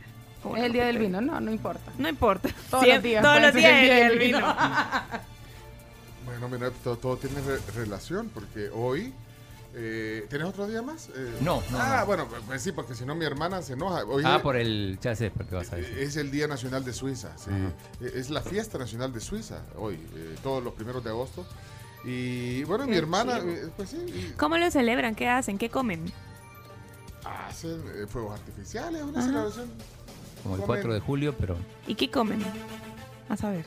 Es 0.57 0.63
el 0.65 0.73
día 0.73 0.87
del 0.87 0.99
vino, 0.99 1.21
no, 1.21 1.41
no 1.41 1.51
importa. 1.51 1.93
No 1.99 2.09
importa. 2.09 2.49
Todos 2.71 2.85
Siem- 2.85 2.95
los 2.95 3.03
días 3.03 3.23
Todos 3.23 3.41
los 3.41 3.55
días 3.55 3.73
el 3.73 3.81
día 3.85 3.95
del 4.09 4.19
vino. 4.19 4.39
vino. 4.39 4.57
Bueno, 6.25 6.49
mira, 6.49 6.71
todo, 6.83 6.97
todo 6.97 7.17
tiene 7.19 7.41
re- 7.43 7.61
relación, 7.75 8.31
porque 8.33 8.71
hoy. 8.71 9.13
Eh, 9.77 10.27
¿Tienes 10.31 10.47
otro 10.49 10.67
día 10.69 10.81
más? 10.83 11.09
Eh, 11.17 11.39
No, 11.41 11.61
no, 11.71 11.79
Ah, 11.81 11.99
no. 12.01 12.07
bueno, 12.07 12.29
pues 12.47 12.63
sí, 12.63 12.71
porque 12.73 12.95
si 12.95 13.05
no 13.05 13.15
mi 13.17 13.25
hermana 13.25 13.61
se 13.61 13.73
enoja. 13.75 14.05
Hoy 14.05 14.23
Ah, 14.25 14.37
es- 14.37 14.43
por 14.43 14.57
el. 14.57 14.99
Ya 15.03 15.15
sé 15.17 15.31
por 15.33 15.47
qué 15.47 15.55
vas 15.57 15.73
a 15.73 15.77
decir. 15.77 15.99
Es 15.99 16.17
el 16.17 16.31
Día 16.31 16.47
Nacional 16.47 16.85
de 16.85 16.93
Suiza, 16.93 17.37
sí. 17.37 17.51
Eh, 18.01 18.13
Es 18.15 18.31
la 18.31 18.41
fiesta 18.41 18.79
nacional 18.79 19.13
de 19.13 19.21
Suiza 19.21 19.63
hoy, 19.77 19.95
eh, 20.15 20.37
todos 20.43 20.63
los 20.63 20.75
primeros 20.75 21.03
de 21.05 21.11
agosto. 21.11 21.45
Y 22.05 22.63
bueno, 22.65 22.87
mi 22.87 22.97
hermana, 22.97 23.41
pues 23.77 23.91
sí, 23.91 23.97
y 24.07 24.33
¿Cómo 24.37 24.57
lo 24.59 24.71
celebran? 24.71 25.15
¿Qué 25.17 25.29
hacen? 25.29 25.59
¿Qué 25.59 25.69
comen? 25.71 26.11
hacen 27.49 27.83
eh, 27.97 28.07
fuegos 28.07 28.39
artificiales, 28.39 29.03
una 29.03 29.19
Ajá. 29.19 29.27
celebración. 29.29 29.71
Como 30.45 30.55
el 30.55 30.61
comen- 30.63 30.67
4 30.67 30.95
de 30.95 31.01
julio, 31.01 31.35
pero 31.37 31.57
¿Y 31.89 31.97
qué 31.97 32.09
comen? 32.11 32.41
A 33.29 33.37
saber. 33.37 33.67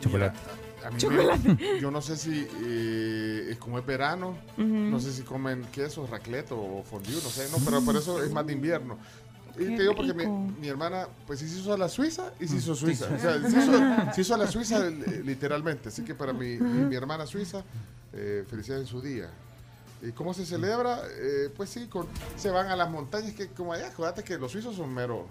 chocolate. 0.00 0.38
A 0.84 0.90
mí 0.90 0.98
me- 1.08 1.80
yo 1.80 1.90
no 1.90 2.00
sé 2.00 2.16
si, 2.16 2.46
eh, 2.64 3.48
es 3.50 3.58
como 3.58 3.78
es 3.78 3.84
verano, 3.84 4.36
Ujú. 4.56 4.64
no 4.64 5.00
sé 5.00 5.12
si 5.12 5.22
comen 5.22 5.64
queso, 5.72 6.06
raclette 6.06 6.52
o 6.52 6.82
fondue, 6.88 7.12
no 7.14 7.28
sé, 7.28 7.48
no, 7.50 7.58
pero 7.64 7.82
por 7.82 7.96
eso 7.96 8.22
es 8.22 8.30
más 8.32 8.46
de 8.46 8.52
invierno. 8.52 8.96
Y 9.56 9.58
Qué 9.58 9.64
te 9.76 9.82
digo 9.82 9.96
porque 9.96 10.12
mi, 10.14 10.20
rico. 10.24 10.38
mi 10.60 10.68
hermana, 10.68 11.08
pues 11.26 11.40
sí 11.40 11.48
se 11.48 11.58
hizo 11.58 11.72
a 11.72 11.78
la 11.78 11.88
Suiza 11.88 12.30
y 12.38 12.46
se 12.46 12.56
hizo 12.56 12.74
Suiza. 12.76 13.08
sí. 13.08 13.14
O 13.14 13.18
sea, 13.18 13.40
se 13.50 13.58
hizo, 13.58 14.12
se 14.14 14.20
hizo 14.20 14.34
a 14.34 14.38
la 14.38 14.46
Suiza 14.46 14.86
eh, 14.86 15.22
literalmente. 15.24 15.88
Así 15.88 16.04
que 16.04 16.14
para 16.14 16.32
mi, 16.34 16.58
mi, 16.58 16.84
mi 16.84 16.94
hermana 16.94 17.26
suiza, 17.26 17.64
eh, 18.12 18.44
felicidades 18.48 18.82
en 18.84 18.88
su 18.88 19.00
día. 19.00 19.30
¿Y 20.02 20.12
cómo 20.12 20.34
se 20.34 20.44
celebra? 20.44 21.00
Eh, 21.18 21.48
pues 21.56 21.70
sí, 21.70 21.86
con, 21.86 22.06
se 22.36 22.50
van 22.50 22.66
a 22.68 22.76
las 22.76 22.90
montañas, 22.90 23.32
que 23.32 23.48
como 23.48 23.72
allá, 23.72 23.88
acuérdate 23.88 24.22
que 24.22 24.36
los 24.36 24.52
suizos 24.52 24.76
son 24.76 24.92
mero. 24.92 25.26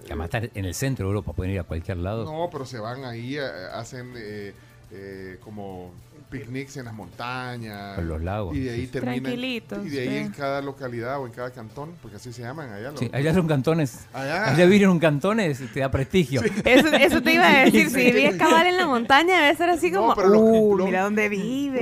Que 0.00 0.06
además 0.12 0.26
estar 0.26 0.50
en 0.54 0.64
el 0.64 0.74
centro 0.74 1.06
de 1.06 1.10
Europa, 1.10 1.32
pueden 1.32 1.52
ir 1.54 1.60
a 1.60 1.64
cualquier 1.64 1.98
lado. 1.98 2.24
No, 2.24 2.48
pero 2.50 2.64
se 2.64 2.78
van 2.78 3.04
ahí, 3.04 3.36
eh, 3.36 3.42
hacen 3.72 4.12
eh, 4.16 4.52
eh, 4.92 5.38
como 5.42 5.92
picnics 6.30 6.76
en 6.76 6.84
las 6.84 6.94
montañas. 6.94 7.96
Con 7.96 8.06
los 8.06 8.22
lagos. 8.22 8.56
Y 8.56 8.60
de 8.60 8.70
ahí 8.70 8.86
terminan. 8.86 9.20
Tranquilitos, 9.22 9.84
Y 9.84 9.88
de 9.90 10.00
ahí 10.02 10.08
sí. 10.08 10.16
en 10.18 10.30
cada 10.30 10.62
localidad 10.62 11.18
o 11.20 11.26
en 11.26 11.32
cada 11.32 11.50
cantón, 11.50 11.90
porque 12.00 12.18
así 12.18 12.32
se 12.32 12.42
llaman 12.42 12.72
allá. 12.72 12.92
Sí, 12.96 13.06
los- 13.06 13.14
allá 13.14 13.34
son 13.34 13.48
cantones. 13.48 14.06
Allá. 14.12 14.46
Allá 14.48 14.64
vivir 14.64 14.84
en 14.84 14.90
un 14.90 15.00
cantón 15.00 15.40
es- 15.40 15.58
te 15.72 15.80
da 15.80 15.90
prestigio. 15.90 16.40
Eso, 16.64 16.86
eso 16.88 17.20
te 17.20 17.34
iba 17.34 17.48
a 17.48 17.64
decir. 17.64 17.88
Sí. 17.90 17.94
Si 17.96 18.12
vivías 18.12 18.36
cabal 18.36 18.66
en 18.68 18.76
la 18.76 18.86
montaña, 18.86 19.40
debe 19.42 19.56
ser 19.56 19.70
así 19.70 19.90
No, 19.90 20.00
como. 20.02 20.14
pero 20.14 20.28
lo- 20.28 20.38
uh, 20.40 20.76
lo- 20.78 20.84
mira 20.86 21.02
dónde 21.02 21.24
no- 21.24 21.30
vive. 21.30 21.80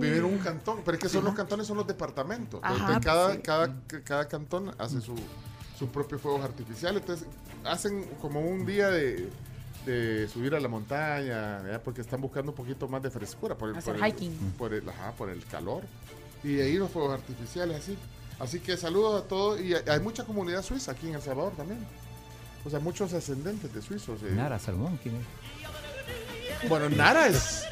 Vivir 0.00 0.14
en 0.14 0.24
un 0.24 0.38
cantón, 0.38 0.78
pero 0.84 0.96
es 0.96 1.02
que 1.02 1.08
son 1.10 1.24
los 1.24 1.34
cantones, 1.34 1.66
son 1.66 1.76
los 1.76 1.86
departamentos. 1.86 2.60
Ajá, 2.62 2.94
Entonces, 2.94 3.04
cada, 3.04 3.32
sí. 3.34 3.40
cada, 3.42 3.74
cada 4.04 4.26
cantón 4.28 4.74
hace 4.78 5.02
su, 5.02 5.14
sus 5.78 5.90
propios 5.90 6.18
fuegos 6.22 6.42
artificiales. 6.42 7.02
Entonces, 7.02 7.28
hacen 7.64 8.04
como 8.20 8.40
un 8.40 8.64
día 8.66 8.88
de, 8.90 9.28
de 9.86 10.28
subir 10.28 10.54
a 10.54 10.60
la 10.60 10.68
montaña, 10.68 11.60
¿verdad? 11.62 11.82
porque 11.84 12.00
están 12.00 12.20
buscando 12.20 12.52
un 12.52 12.56
poquito 12.56 12.88
más 12.88 13.02
de 13.02 13.10
frescura. 13.10 13.56
Por 13.56 13.70
el, 13.70 13.76
Hacer 13.76 13.96
por 13.96 14.04
el- 14.04 14.12
hiking. 14.12 14.54
Por 14.58 14.74
el, 14.74 14.88
ajá, 14.88 15.12
por 15.12 15.28
el 15.30 15.44
calor. 15.46 15.82
Y 16.44 16.54
de 16.54 16.64
ahí 16.64 16.74
los 16.76 16.90
fuegos 16.90 17.12
artificiales, 17.14 17.78
así. 17.78 17.96
Así 18.38 18.58
que 18.60 18.76
saludos 18.76 19.22
a 19.22 19.28
todos. 19.28 19.60
Y 19.60 19.74
hay, 19.74 19.82
hay 19.88 20.00
mucha 20.00 20.24
comunidad 20.24 20.62
suiza 20.62 20.92
aquí 20.92 21.08
en 21.08 21.14
El 21.14 21.22
Salvador 21.22 21.52
también. 21.56 21.78
O 22.64 22.70
sea, 22.70 22.78
muchos 22.80 23.12
ascendentes 23.12 23.72
de 23.74 23.82
suizos. 23.82 24.22
eh. 24.22 24.32
Nara 24.34 24.58
Salmón, 24.58 24.98
¿quién 25.02 25.16
es? 25.16 25.22
Bueno, 26.68 26.88
Nara 26.90 27.26
es. 27.28 27.64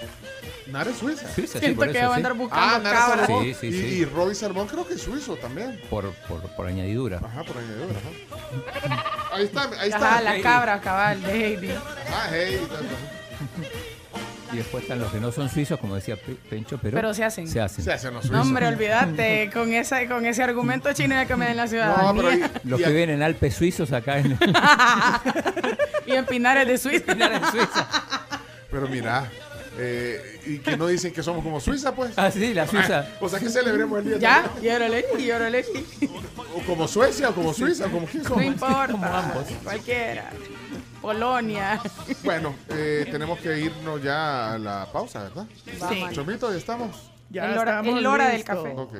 Nara 0.66 0.90
es 0.90 0.98
suiza. 0.98 1.26
Suiza, 1.34 1.54
sí, 1.54 1.58
Siento 1.58 1.80
por 1.80 1.90
que 1.92 1.98
eso, 1.98 2.08
va 2.08 2.14
a 2.14 2.16
sí. 2.16 2.18
andar 2.20 2.34
buscando 2.34 2.76
Ah, 2.76 2.78
Nara 2.78 2.98
cabras. 2.98 3.26
Salmón. 3.26 3.44
Sí, 3.44 3.54
sí, 3.60 3.66
y, 3.66 3.72
sí. 3.72 3.78
y 3.98 4.04
Roy 4.04 4.34
Salmón 4.34 4.68
creo 4.68 4.86
que 4.86 4.94
es 4.94 5.02
suizo 5.02 5.34
también. 5.36 5.80
Por, 5.90 6.12
por, 6.28 6.40
por 6.54 6.66
añadidura. 6.66 7.18
Ajá, 7.24 7.42
por 7.42 7.56
añadidura. 7.58 7.98
Ajá. 7.98 9.04
Ahí 9.32 9.44
está, 9.44 9.62
ahí 9.80 9.90
Ajá, 9.92 10.18
está. 10.18 10.20
la 10.22 10.40
cabra 10.42 10.80
cabal 10.80 11.22
de 11.22 11.32
Heidi. 11.32 11.70
Ah, 11.72 12.28
hey. 12.30 12.58
está, 12.62 12.74
está. 12.74 12.84
Y 14.52 14.56
después 14.56 14.82
están 14.82 14.98
los 14.98 15.12
que 15.12 15.20
no 15.20 15.30
son 15.30 15.48
suizos, 15.48 15.78
como 15.78 15.94
decía 15.94 16.16
Pe- 16.16 16.34
Pencho, 16.48 16.76
pero, 16.82 16.96
Pero 16.96 17.14
se 17.14 17.22
hacen. 17.24 17.46
Se 17.46 17.60
hacen. 17.60 17.84
Se 17.84 17.92
hacen 17.92 18.12
los 18.14 18.24
No, 18.24 18.30
suizos. 18.30 18.46
hombre, 18.48 18.66
olvídate. 18.66 19.48
Con, 19.52 19.72
esa, 19.72 20.04
con 20.08 20.26
ese 20.26 20.42
argumento 20.42 20.92
chino 20.92 21.14
ya 21.14 21.24
que 21.26 21.36
me 21.36 21.46
den 21.46 21.56
la 21.56 21.64
No, 21.64 21.68
ciudadanía. 21.70 22.12
pero 22.16 22.28
ahí- 22.28 22.50
Los 22.64 22.80
y 22.80 22.82
que 22.82 22.88
a- 22.88 22.92
vienen 22.92 23.22
Alpes 23.22 23.54
suizos 23.54 23.92
acá 23.92 24.18
en 24.18 24.36
Y 26.06 26.12
en 26.12 26.26
Pinares 26.26 26.66
de 26.66 26.78
Suiza. 26.78 27.12
en 27.12 27.44
Suiza. 27.46 27.86
Pero 28.70 28.86
mira, 28.88 29.30
eh, 29.78 30.40
y 30.46 30.58
que 30.58 30.76
no 30.76 30.86
dicen 30.86 31.12
que 31.12 31.22
somos 31.22 31.42
como 31.42 31.58
Suiza, 31.60 31.94
pues. 31.94 32.12
Ah, 32.16 32.30
sí, 32.30 32.54
la 32.54 32.66
Suiza. 32.66 33.06
O 33.20 33.28
sea, 33.28 33.38
que 33.40 33.48
celebremos 33.50 33.98
el 33.98 34.04
día. 34.04 34.18
Ya, 34.18 34.42
también. 34.44 34.64
y 34.72 34.76
órale, 34.76 35.04
y 35.18 35.30
órale. 35.30 35.64
O 36.56 36.60
como 36.66 36.86
Suecia, 36.86 37.30
o 37.30 37.34
como 37.34 37.52
Suiza, 37.52 37.86
o 37.86 37.90
como 37.90 38.06
quién 38.06 38.22
No 38.22 38.28
somos. 38.30 38.44
importa. 38.44 38.92
Como 38.92 39.04
ambos. 39.06 39.44
Cualquiera. 39.64 40.30
Polonia. 41.02 41.80
Bueno, 42.22 42.54
eh, 42.68 43.08
tenemos 43.10 43.38
que 43.40 43.58
irnos 43.58 44.02
ya 44.02 44.52
a 44.54 44.58
la 44.58 44.86
pausa, 44.92 45.22
¿verdad? 45.22 45.46
Sí. 45.88 46.04
Chomito, 46.12 46.50
ya 46.52 46.58
estamos. 46.58 47.10
Ya 47.30 47.46
El 47.46 47.58
hora- 47.58 47.78
estamos 47.80 47.98
el 47.98 48.06
hora 48.06 48.28
del 48.28 48.44
café. 48.44 48.74
Ok. 48.76 48.94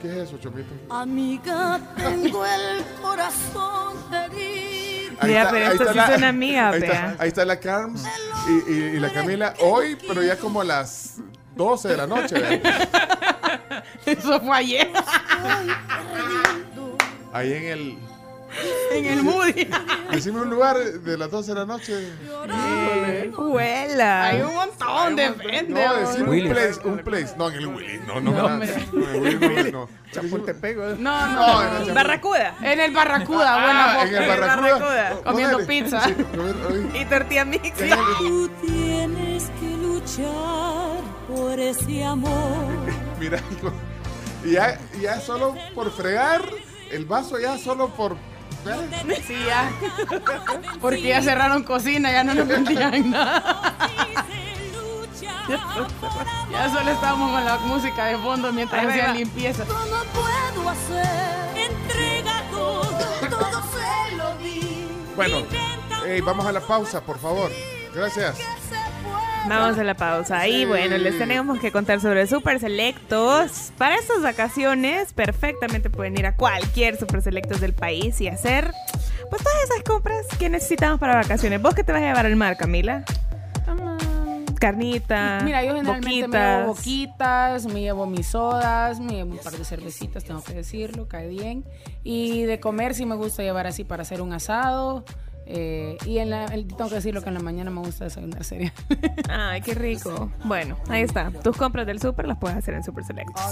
¿Qué 0.00 0.08
es 0.10 0.16
eso, 0.28 0.38
Chomito? 0.38 0.68
Amiga, 0.90 1.80
tengo 1.96 2.44
el 2.46 2.84
corazón 3.02 3.96
herido. 4.12 4.93
Ya, 5.22 5.48
pero 5.50 5.72
esto 5.72 5.92
sí 5.92 5.98
suena 6.06 6.28
amiga, 6.28 6.70
ahí, 6.70 6.80
vea. 6.80 6.90
está, 7.10 7.22
ahí 7.22 7.28
está 7.28 7.44
la 7.44 7.60
Carms 7.60 8.04
y, 8.48 8.72
y- 8.72 8.84
y 8.96 9.00
la 9.00 9.10
Camila 9.12 9.54
hoy, 9.60 9.96
pero 10.06 10.22
ya 10.22 10.36
como 10.36 10.60
a 10.60 10.64
las 10.64 11.16
12 11.56 11.88
de 11.88 11.96
la 11.96 12.06
noche. 12.06 12.34
¿verdad? 12.40 12.88
Eso 14.06 14.40
fue 14.40 14.56
ayer. 14.56 14.90
Ahí 17.32 17.52
en 17.52 17.64
el... 17.64 17.98
En 18.92 19.04
el 19.06 19.22
Moody. 19.22 19.68
Decime 20.12 20.40
un 20.40 20.50
lugar 20.50 20.76
de 20.78 21.18
las 21.18 21.30
12 21.30 21.52
de 21.52 21.58
la 21.60 21.66
noche. 21.66 22.12
Huela. 23.36 24.26
Hay 24.26 24.40
un 24.42 24.54
montón 24.54 25.16
de 25.16 25.34
gente. 25.34 25.72
No, 25.72 25.94
decime 25.96 26.30
un 26.30 26.48
place, 26.52 26.80
un 26.84 26.98
place. 26.98 27.34
No, 27.36 27.48
en 27.48 27.54
el 27.56 27.66
Willy. 27.66 28.00
No, 28.06 28.20
no, 28.20 28.30
No, 28.32 28.58
no. 29.72 29.88
Chapultepec. 30.12 30.76
No, 30.98 31.26
No, 31.28 31.94
Barracuda. 31.94 32.54
En 32.62 32.80
el 32.80 32.92
Barracuda, 32.92 33.54
buena 33.64 33.84
Ah, 33.92 34.04
boca. 34.04 34.16
en 34.16 34.22
el 34.32 34.40
Barracuda. 34.40 35.10
Comiendo 35.24 35.66
pizza. 35.66 36.02
Y 36.94 37.04
tortilla 37.06 37.44
mix. 37.44 37.72
Tú 38.18 38.48
tienes 38.64 39.50
que 39.60 39.76
luchar 39.82 41.00
por 41.28 41.58
ese 41.58 42.04
amor. 42.04 42.66
Mira, 43.18 43.40
ya, 44.44 44.78
y 44.96 45.02
ya 45.02 45.20
solo 45.20 45.54
por 45.74 45.90
fregar 45.90 46.42
el 46.92 47.04
vaso, 47.06 47.38
ya 47.40 47.58
solo 47.58 47.88
por. 47.88 48.16
¿Vale? 48.64 49.22
Sí, 49.26 49.36
ya. 49.46 49.70
Porque 50.80 51.02
ya 51.02 51.22
cerraron 51.22 51.62
cocina, 51.64 52.10
ya 52.10 52.24
no 52.24 52.34
nos 52.34 52.48
vendían 52.48 53.10
nada. 53.10 53.76
Ya 56.50 56.70
solo 56.72 56.90
estábamos 56.90 57.32
con 57.32 57.44
la 57.44 57.58
música 57.58 58.06
de 58.06 58.16
fondo 58.18 58.52
mientras 58.52 58.86
hacían 58.86 59.16
limpieza. 59.16 59.64
¿Cómo 59.64 60.02
puedo 60.14 60.70
hacer? 60.70 61.70
Entrega 61.70 62.42
todo, 62.50 63.28
todo 63.28 63.62
se 63.72 64.16
lo 64.16 64.34
di. 64.38 64.86
Bueno, 65.14 65.42
vamos 66.24 66.46
a 66.46 66.52
la 66.52 66.60
pausa, 66.60 67.00
por 67.02 67.18
favor. 67.18 67.50
Gracias. 67.94 68.38
Vamos 69.48 69.78
a 69.78 69.84
la 69.84 69.94
pausa. 69.94 70.48
Y 70.48 70.64
bueno, 70.64 70.96
les 70.96 71.18
tenemos 71.18 71.58
que 71.58 71.70
contar 71.70 72.00
sobre 72.00 72.26
Super 72.26 72.58
Selectos. 72.58 73.72
Para 73.76 73.96
estas 73.96 74.22
vacaciones, 74.22 75.12
perfectamente 75.12 75.90
pueden 75.90 76.18
ir 76.18 76.26
a 76.26 76.34
cualquier 76.34 76.98
Super 76.98 77.20
Selectos 77.20 77.60
del 77.60 77.74
país 77.74 78.20
y 78.20 78.28
hacer 78.28 78.72
pues 79.28 79.42
todas 79.42 79.64
esas 79.64 79.82
compras 79.82 80.26
que 80.38 80.48
necesitamos 80.48 80.98
para 80.98 81.16
vacaciones. 81.16 81.60
¿Vos 81.60 81.74
qué 81.74 81.84
te 81.84 81.92
vas 81.92 82.02
a 82.02 82.06
llevar 82.06 82.26
al 82.26 82.36
mar, 82.36 82.56
Camila? 82.56 83.04
Carnita. 84.64 85.40
Mira, 85.44 85.62
yo 85.62 85.74
generalmente 85.74 86.26
me 86.26 86.28
boquitas. 86.28 86.60
llevo 86.60 86.74
boquitas, 86.74 87.66
me 87.66 87.80
llevo 87.82 88.06
mis 88.06 88.28
sodas, 88.28 88.98
me 88.98 89.16
llevo 89.16 89.32
un 89.32 89.38
par 89.38 89.52
de 89.52 89.62
cervecitas, 89.62 90.24
tengo 90.24 90.42
que 90.42 90.54
decirlo, 90.54 91.06
cae 91.06 91.28
bien. 91.28 91.66
Y 92.02 92.44
de 92.44 92.60
comer 92.60 92.94
sí 92.94 93.04
me 93.04 93.14
gusta 93.14 93.42
llevar 93.42 93.66
así 93.66 93.84
para 93.84 94.02
hacer 94.02 94.22
un 94.22 94.32
asado. 94.32 95.04
Eh, 95.46 95.98
y 96.06 96.18
en 96.18 96.30
la, 96.30 96.46
el- 96.46 96.66
tengo 96.66 96.88
que 96.88 96.96
decirlo 96.96 97.22
que 97.22 97.28
en 97.28 97.34
la 97.34 97.40
mañana 97.40 97.70
me 97.70 97.80
gusta 97.80 98.04
desayunar 98.04 98.44
cereal. 98.44 98.72
Ay, 99.28 99.60
qué 99.60 99.74
rico. 99.74 100.30
Bueno, 100.44 100.76
ahí 100.88 101.02
está. 101.02 101.30
Tus 101.30 101.56
compras 101.56 101.86
del 101.86 102.00
super 102.00 102.26
las 102.26 102.38
puedes 102.38 102.56
hacer 102.56 102.74
en 102.74 102.82
Super 102.82 103.04
Selectos. 103.04 103.42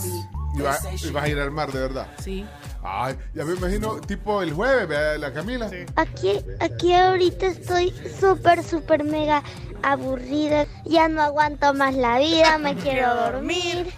Y, 0.56 0.60
va- 0.60 0.76
y 1.02 1.10
vas 1.10 1.24
a 1.24 1.28
ir 1.28 1.38
al 1.38 1.50
mar, 1.50 1.70
de 1.72 1.80
verdad. 1.80 2.06
sí. 2.18 2.44
Ay, 2.84 3.14
ya 3.32 3.44
me 3.44 3.54
imagino, 3.54 4.00
tipo 4.00 4.42
el 4.42 4.52
jueves, 4.52 4.88
vea, 4.88 5.16
la 5.16 5.32
Camila. 5.32 5.70
Aquí, 5.94 6.40
aquí 6.58 6.92
ahorita 6.92 7.46
estoy 7.46 7.92
súper, 8.18 8.64
súper 8.64 9.04
mega 9.04 9.42
aburrida. 9.84 10.66
Ya 10.84 11.08
no 11.08 11.22
aguanto 11.22 11.72
más 11.74 11.94
la 11.94 12.18
vida, 12.18 12.58
me 12.58 12.74
quiero 12.82 13.14
dormir. 13.14 13.92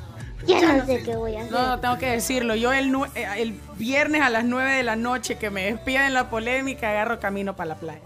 Ya 0.47 0.61
no 0.77 0.87
sé 0.87 1.03
qué 1.03 1.17
voy 1.17 1.37
a 1.37 1.41
hacer. 1.41 1.53
No, 1.53 1.67
no, 1.67 1.81
tengo 1.81 1.99
que 1.99 2.11
decirlo. 2.11 2.55
Yo 2.55 2.73
el, 2.73 2.95
eh, 3.15 3.27
el 3.39 3.61
viernes 3.77 4.23
a 4.23 4.31
las 4.31 4.45
9 4.45 4.73
de 4.73 4.83
la 4.83 4.97
noche 4.97 5.37
que 5.37 5.51
me 5.51 5.65
despiden 5.65 6.15
la 6.15 6.31
polémica, 6.31 6.91
agarro 6.91 7.21
camino 7.21 7.57
para 7.57 7.71
la 7.71 7.75
playa. 7.77 8.01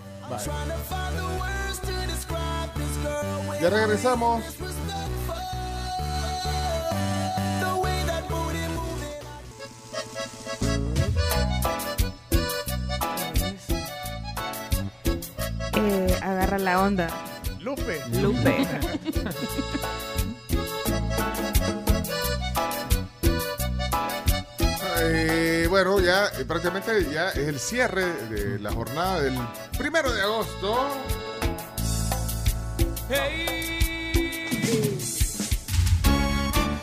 Ya 3.60 3.70
regresamos. 3.70 4.44
Eh, 15.74 16.18
agarra 16.22 16.58
la 16.58 16.82
onda. 16.82 17.08
Lupe. 17.60 18.00
Lupe. 18.20 18.66
Eh, 25.30 25.66
bueno, 25.68 26.00
ya 26.00 26.28
eh, 26.38 26.44
prácticamente 26.46 27.06
ya 27.12 27.28
es 27.28 27.48
el 27.48 27.58
cierre 27.58 28.06
de 28.30 28.58
la 28.60 28.72
jornada 28.72 29.20
del 29.20 29.38
primero 29.76 30.10
de 30.10 30.22
agosto. 30.22 30.88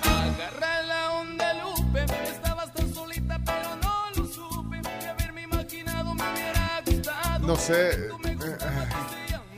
Agarra 0.03 0.81
la 0.83 1.11
onda, 1.13 1.53
Lupe. 1.55 2.05
Estabas 2.29 2.71
tan 2.73 2.93
solita, 2.93 3.39
pero 3.43 3.75
no 3.81 4.11
lo 4.15 4.27
supe. 4.27 4.79
De 4.81 5.07
haberme 5.07 5.41
imaginado 5.41 6.13
me 6.13 6.23
hubiera 6.31 6.81
gustado. 6.85 7.39
No 7.47 7.55
sé. 7.55 7.89
eh, 7.89 8.09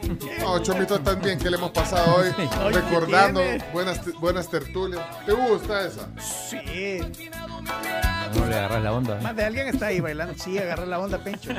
eh, 0.03 0.19
no, 0.39 0.59
Chomito, 0.63 0.97
también 1.01 1.37
que 1.37 1.49
le 1.49 1.57
hemos 1.57 1.71
pasado 1.71 2.15
hoy 2.15 2.29
recordando 2.71 3.41
buenas, 3.73 3.99
buenas 4.21 4.49
tertulias. 4.49 5.03
¿Te 5.25 5.33
gusta 5.33 5.85
esa? 5.87 6.07
Sí. 6.21 7.01
No 8.35 8.45
le 8.45 8.55
agarras 8.55 8.83
la 8.83 8.93
onda. 8.93 9.19
Más 9.21 9.35
de 9.35 9.45
alguien 9.45 9.67
está 9.67 9.87
ahí 9.87 9.99
bailando. 9.99 10.33
Sí, 10.37 10.57
agarra 10.57 10.85
la 10.85 10.99
onda, 10.99 11.17
Pencho. 11.17 11.51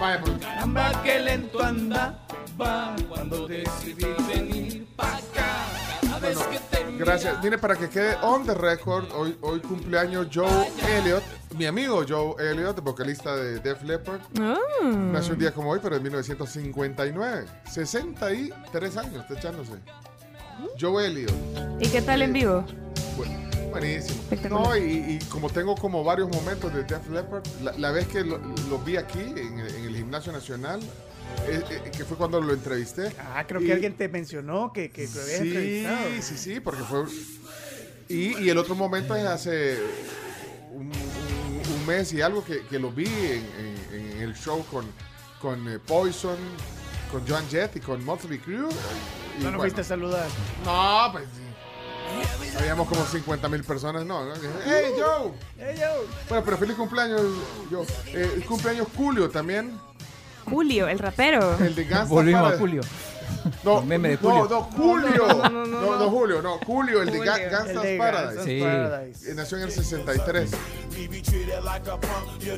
Vaya, 0.00 0.20
pues. 0.20 0.32
Amba 0.58 1.02
que 1.02 1.20
lento 1.20 1.62
anda. 1.62 2.18
Va 2.60 2.96
cuando 3.08 3.46
decidí 3.46 4.06
venir 4.28 4.86
pa' 4.96 5.16
acá. 5.16 5.66
Cada 6.00 6.18
vez 6.18 6.38
que 6.38 6.58
te 6.58 6.76
Gracias. 6.98 7.42
Mire, 7.42 7.58
para 7.58 7.76
que 7.76 7.88
quede 7.88 8.16
on 8.22 8.46
the 8.46 8.54
record, 8.54 9.04
hoy, 9.14 9.36
hoy 9.42 9.60
cumpleaños 9.60 10.28
Joe 10.32 10.70
Elliott, 10.96 11.22
mi 11.56 11.66
amigo 11.66 12.04
Joe 12.08 12.34
Elliott, 12.38 12.80
vocalista 12.80 13.36
de 13.36 13.60
Def 13.60 13.82
Leppard. 13.82 14.20
Mm. 14.32 15.12
Nació 15.12 15.34
un 15.34 15.38
día 15.38 15.52
como 15.52 15.70
hoy, 15.70 15.80
pero 15.82 15.96
en 15.96 16.02
1959. 16.02 17.46
63 17.70 18.96
años, 18.96 19.16
está 19.16 19.34
echándose. 19.34 19.72
Joe 20.80 21.06
Elliott. 21.06 21.32
¿Y 21.80 21.88
qué 21.88 22.00
tal 22.00 22.22
en 22.22 22.32
vivo? 22.32 22.64
Buenísimo. 23.80 24.22
No, 24.50 24.76
y, 24.76 24.82
y 24.82 25.18
como 25.28 25.50
tengo 25.50 25.74
como 25.74 26.02
varios 26.04 26.28
momentos 26.30 26.72
de 26.72 26.84
Def 26.84 27.08
Leppard, 27.10 27.44
la, 27.62 27.72
la 27.72 27.90
vez 27.90 28.06
que 28.08 28.22
lo, 28.24 28.38
lo 28.38 28.78
vi 28.78 28.96
aquí 28.96 29.20
en, 29.20 29.58
el- 29.60 29.74
en 29.74 29.84
el 29.84 29.96
Gimnasio 29.96 30.32
Nacional, 30.32 30.80
eh, 31.46 31.62
eh, 31.70 31.90
que 31.96 32.04
fue 32.04 32.16
cuando 32.16 32.40
lo 32.40 32.52
entrevisté. 32.54 33.12
Ah, 33.18 33.44
creo 33.46 33.60
Y- 33.60 33.66
que 33.66 33.72
alguien 33.72 33.96
te 33.96 34.08
mencionó 34.08 34.72
que, 34.72 34.90
que 34.90 35.06
lo 35.06 35.20
habías 35.20 35.38
Sí, 35.40 35.48
entrevistado. 35.48 35.98
sí, 36.22 36.38
sí, 36.38 36.60
porque 36.60 36.82
fue... 36.84 37.04
Y, 38.08 38.38
y 38.44 38.50
el 38.50 38.58
otro 38.58 38.74
momento 38.74 39.14
es 39.16 39.24
hace 39.24 39.78
un, 40.72 40.86
un- 40.86 41.72
un 41.80 41.86
mes 41.86 42.12
y 42.12 42.22
algo 42.22 42.44
que, 42.44 42.64
que 42.66 42.78
lo 42.78 42.90
vi 42.92 43.06
en, 43.06 43.44
en- 43.92 44.00
en 44.12 44.20
el 44.22 44.34
show 44.34 44.64
con, 44.70 44.86
con 45.40 45.68
eh, 45.68 45.78
Poison, 45.78 46.36
con 47.10 47.26
Joan 47.26 47.46
Jett 47.48 47.76
y 47.76 47.80
con 47.80 48.04
Motley 48.04 48.38
Crue. 48.38 48.56
No 48.58 48.66
nos 48.68 49.42
bueno, 49.42 49.58
fuiste 49.60 49.80
a 49.82 49.84
saludar. 49.84 50.26
No, 50.64 51.08
pues 51.12 51.24
sí. 51.36 51.42
Habíamos 52.58 52.88
como 52.88 53.04
50 53.04 53.48
mil 53.48 53.62
personas, 53.64 54.04
no. 54.04 54.24
no. 54.24 54.34
¡Hey, 54.64 54.92
Joe! 54.96 55.32
¡Hey, 55.58 55.76
Joe! 55.78 56.06
Bueno, 56.28 56.44
pero 56.44 56.56
feliz 56.56 56.76
cumpleaños, 56.76 57.22
Joe. 57.70 57.86
Eh, 58.08 58.44
cumpleaños 58.46 58.88
Julio 58.96 59.28
también. 59.30 59.78
Julio, 60.48 60.88
el 60.88 60.98
rapero. 60.98 61.56
El 61.58 61.74
de 61.74 61.84
Gangsta 61.84 62.14
Volvimos 62.14 62.52
a. 62.52 62.58
Julio. 62.58 62.82
No, 63.64 63.82
meme 63.82 64.08
de 64.10 64.14
no, 64.14 64.20
Julio. 64.20 64.48
no, 64.50 64.62
Julio. 64.62 65.26
No, 65.28 65.34
No, 65.34 65.48
no, 65.48 65.66
no, 65.66 65.80
no, 65.80 65.98
no. 65.98 66.10
Julio, 66.10 66.42
no. 66.42 66.58
Julio, 66.66 67.02
el 67.02 67.10
de 67.10 67.18
Ga- 67.20 67.40
El 67.40 67.50
Gangsta's 67.50 67.82
de 67.82 67.98
Paradise. 67.98 68.34
Gangsta's 68.34 68.44
Sí. 68.44 68.60
Paradise. 68.60 69.30
Eh, 69.30 69.34
Nació 69.34 69.56
en 69.58 69.62
el 69.64 69.72
63. 69.72 70.50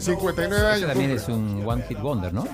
59 0.01 0.57
Ese 0.57 0.67
años. 0.67 0.89
también 0.89 1.11
cumple. 1.11 1.15
es 1.15 1.29
un 1.29 1.67
One 1.67 1.85
Hit 1.89 1.99
Wonder, 2.01 2.33
¿no? 2.33 2.47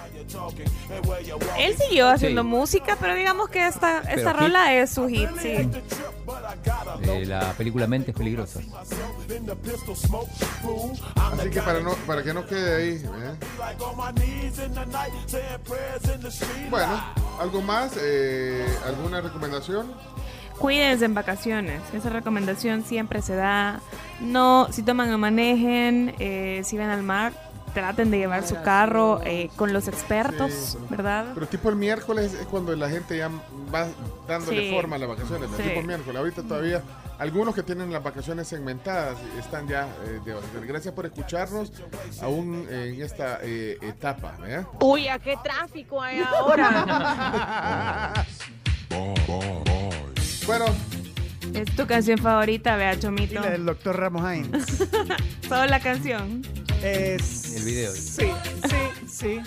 Él 1.58 1.76
siguió 1.76 2.08
haciendo 2.08 2.42
Sí. 2.42 2.48
música, 2.48 2.96
pero 3.00 3.14
digamos 3.14 3.48
que 3.50 3.66
esta, 3.66 3.98
esta 4.00 4.14
Pero 4.14 4.30
hit. 4.32 4.38
rola 4.40 4.74
es 4.74 4.90
su 4.90 5.06
hit, 5.08 5.28
sí. 5.40 5.70
De 7.02 7.26
la 7.26 7.52
película 7.52 7.86
Mentes 7.86 8.14
Peligrosas. 8.14 8.62
Así 11.16 11.50
que 11.50 11.60
para, 11.60 11.80
no, 11.80 11.94
para 12.06 12.22
que 12.22 12.32
no 12.32 12.46
quede 12.46 12.74
ahí. 12.76 12.94
¿eh? 13.04 13.34
Bueno, 16.70 17.04
¿algo 17.40 17.62
más? 17.62 17.92
Eh, 18.00 18.23
¿Alguna 18.86 19.20
recomendación? 19.20 19.92
Cuídense 20.58 21.04
en 21.04 21.14
vacaciones. 21.14 21.80
Esa 21.92 22.10
recomendación 22.10 22.84
siempre 22.84 23.22
se 23.22 23.34
da. 23.34 23.80
No, 24.20 24.68
si 24.70 24.82
toman 24.82 25.12
o 25.12 25.18
manejen, 25.18 26.14
eh, 26.18 26.62
si 26.64 26.78
van 26.78 26.90
al 26.90 27.02
mar, 27.02 27.32
traten 27.74 28.10
de 28.10 28.18
llevar 28.18 28.46
su 28.46 28.54
carro 28.62 29.20
eh, 29.24 29.50
con 29.56 29.72
los 29.72 29.88
expertos, 29.88 30.52
Sí. 30.52 30.78
¿verdad? 30.88 31.26
Pero 31.34 31.46
tipo 31.46 31.68
el 31.68 31.76
miércoles 31.76 32.32
es 32.32 32.46
cuando 32.46 32.74
la 32.74 32.88
gente 32.88 33.18
ya 33.18 33.28
va 33.74 33.86
dándole 34.26 34.68
Sí. 34.68 34.74
forma 34.74 34.96
a 34.96 34.98
las 35.00 35.08
vacaciones. 35.08 35.50
Sí. 35.56 35.62
Tipo 35.64 35.80
el 35.80 35.86
miércoles. 35.86 36.16
Ahorita 36.16 36.42
todavía 36.42 36.82
algunos 37.18 37.54
que 37.54 37.62
tienen 37.62 37.92
las 37.92 38.02
vacaciones 38.02 38.48
segmentadas 38.48 39.16
están 39.38 39.68
ya 39.68 39.86
eh, 40.06 40.20
de 40.24 40.34
vacaciones. 40.34 40.68
Gracias 40.68 40.94
por 40.94 41.04
escucharnos 41.06 41.72
aún 42.22 42.66
en 42.70 43.02
esta 43.02 43.40
eh, 43.42 43.76
etapa. 43.82 44.36
¿eh? 44.46 44.64
Uy, 44.80 45.08
¿a 45.08 45.18
qué 45.18 45.36
tráfico 45.42 46.00
hay 46.00 46.20
ahora? 46.20 48.24
Bueno, 50.46 50.66
Es 51.54 51.74
tu 51.74 51.86
canción 51.86 52.18
favorita, 52.18 52.76
vea, 52.76 52.98
Chomito. 52.98 53.34
Y 53.34 53.38
la 53.38 53.50
del 53.50 53.64
doctor 53.64 53.96
Ramos 53.98 54.22
Hines. 54.32 54.66
Solo 55.48 55.66
la 55.66 55.80
canción. 55.80 56.42
Es... 56.84 57.54
El 57.54 57.62
video. 57.64 57.92
Sí, 57.94 58.30
sí, 58.68 59.08
sí. 59.08 59.40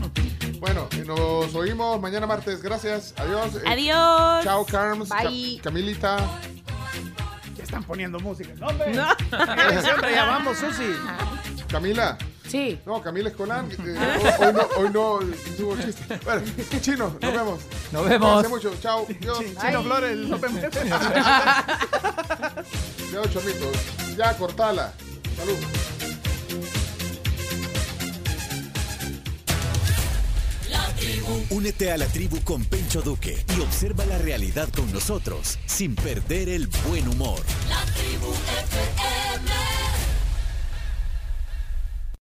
bueno, 0.60 0.88
nos 1.06 1.54
oímos 1.54 2.00
mañana 2.00 2.26
martes. 2.26 2.62
Gracias. 2.62 3.12
Adiós. 3.18 3.54
Eh, 3.56 3.62
Adiós. 3.66 4.44
Chao, 4.44 4.64
Carms. 4.64 5.10
Ca- 5.10 5.24
Bye. 5.28 5.60
Camilita. 5.62 6.16
Ya 7.56 7.64
están 7.64 7.84
poniendo 7.84 8.18
música. 8.20 8.50
¡No, 8.56 8.66
hombre! 8.68 8.94
No. 8.94 9.10
Eh, 9.12 9.82
Siempre 9.82 10.12
ya 10.14 10.24
vamos, 10.24 10.56
Susi. 10.56 10.90
Camila. 11.68 12.16
Sí. 12.48 12.80
No, 12.86 13.00
Camila 13.02 13.28
Escolán. 13.28 13.70
eh, 13.70 14.36
hoy, 14.40 14.46
hoy 14.46 14.52
no, 14.54 14.62
hoy 14.78 14.90
no 14.90 15.20
tuvo 15.56 15.76
chiste. 15.76 16.18
Bueno, 16.24 16.42
chino, 16.80 17.16
nos 17.20 17.32
vemos. 17.32 17.60
Nos 17.92 18.08
vemos. 18.08 18.38
Hace 18.40 18.48
mucho. 18.48 18.74
Chao. 18.80 19.06
Dios. 19.20 19.38
Chino 19.60 19.82
Flores, 19.82 20.16
nos 20.16 20.40
vemos. 20.40 20.60
Ya, 23.12 23.22
chomito. 23.32 23.66
Ya, 24.16 24.36
cortala. 24.36 24.92
Salud. 25.36 25.56
Únete 31.50 31.90
a 31.90 31.96
la 31.96 32.06
tribu 32.06 32.40
con 32.44 32.64
Pencho 32.64 33.02
Duque 33.02 33.44
y 33.56 33.60
observa 33.60 34.04
la 34.06 34.18
realidad 34.18 34.68
con 34.74 34.92
nosotros 34.92 35.58
sin 35.66 35.94
perder 35.94 36.48
el 36.48 36.68
buen 36.86 37.08
humor. 37.08 37.40
La 37.68 37.84
tribu. 37.92 38.32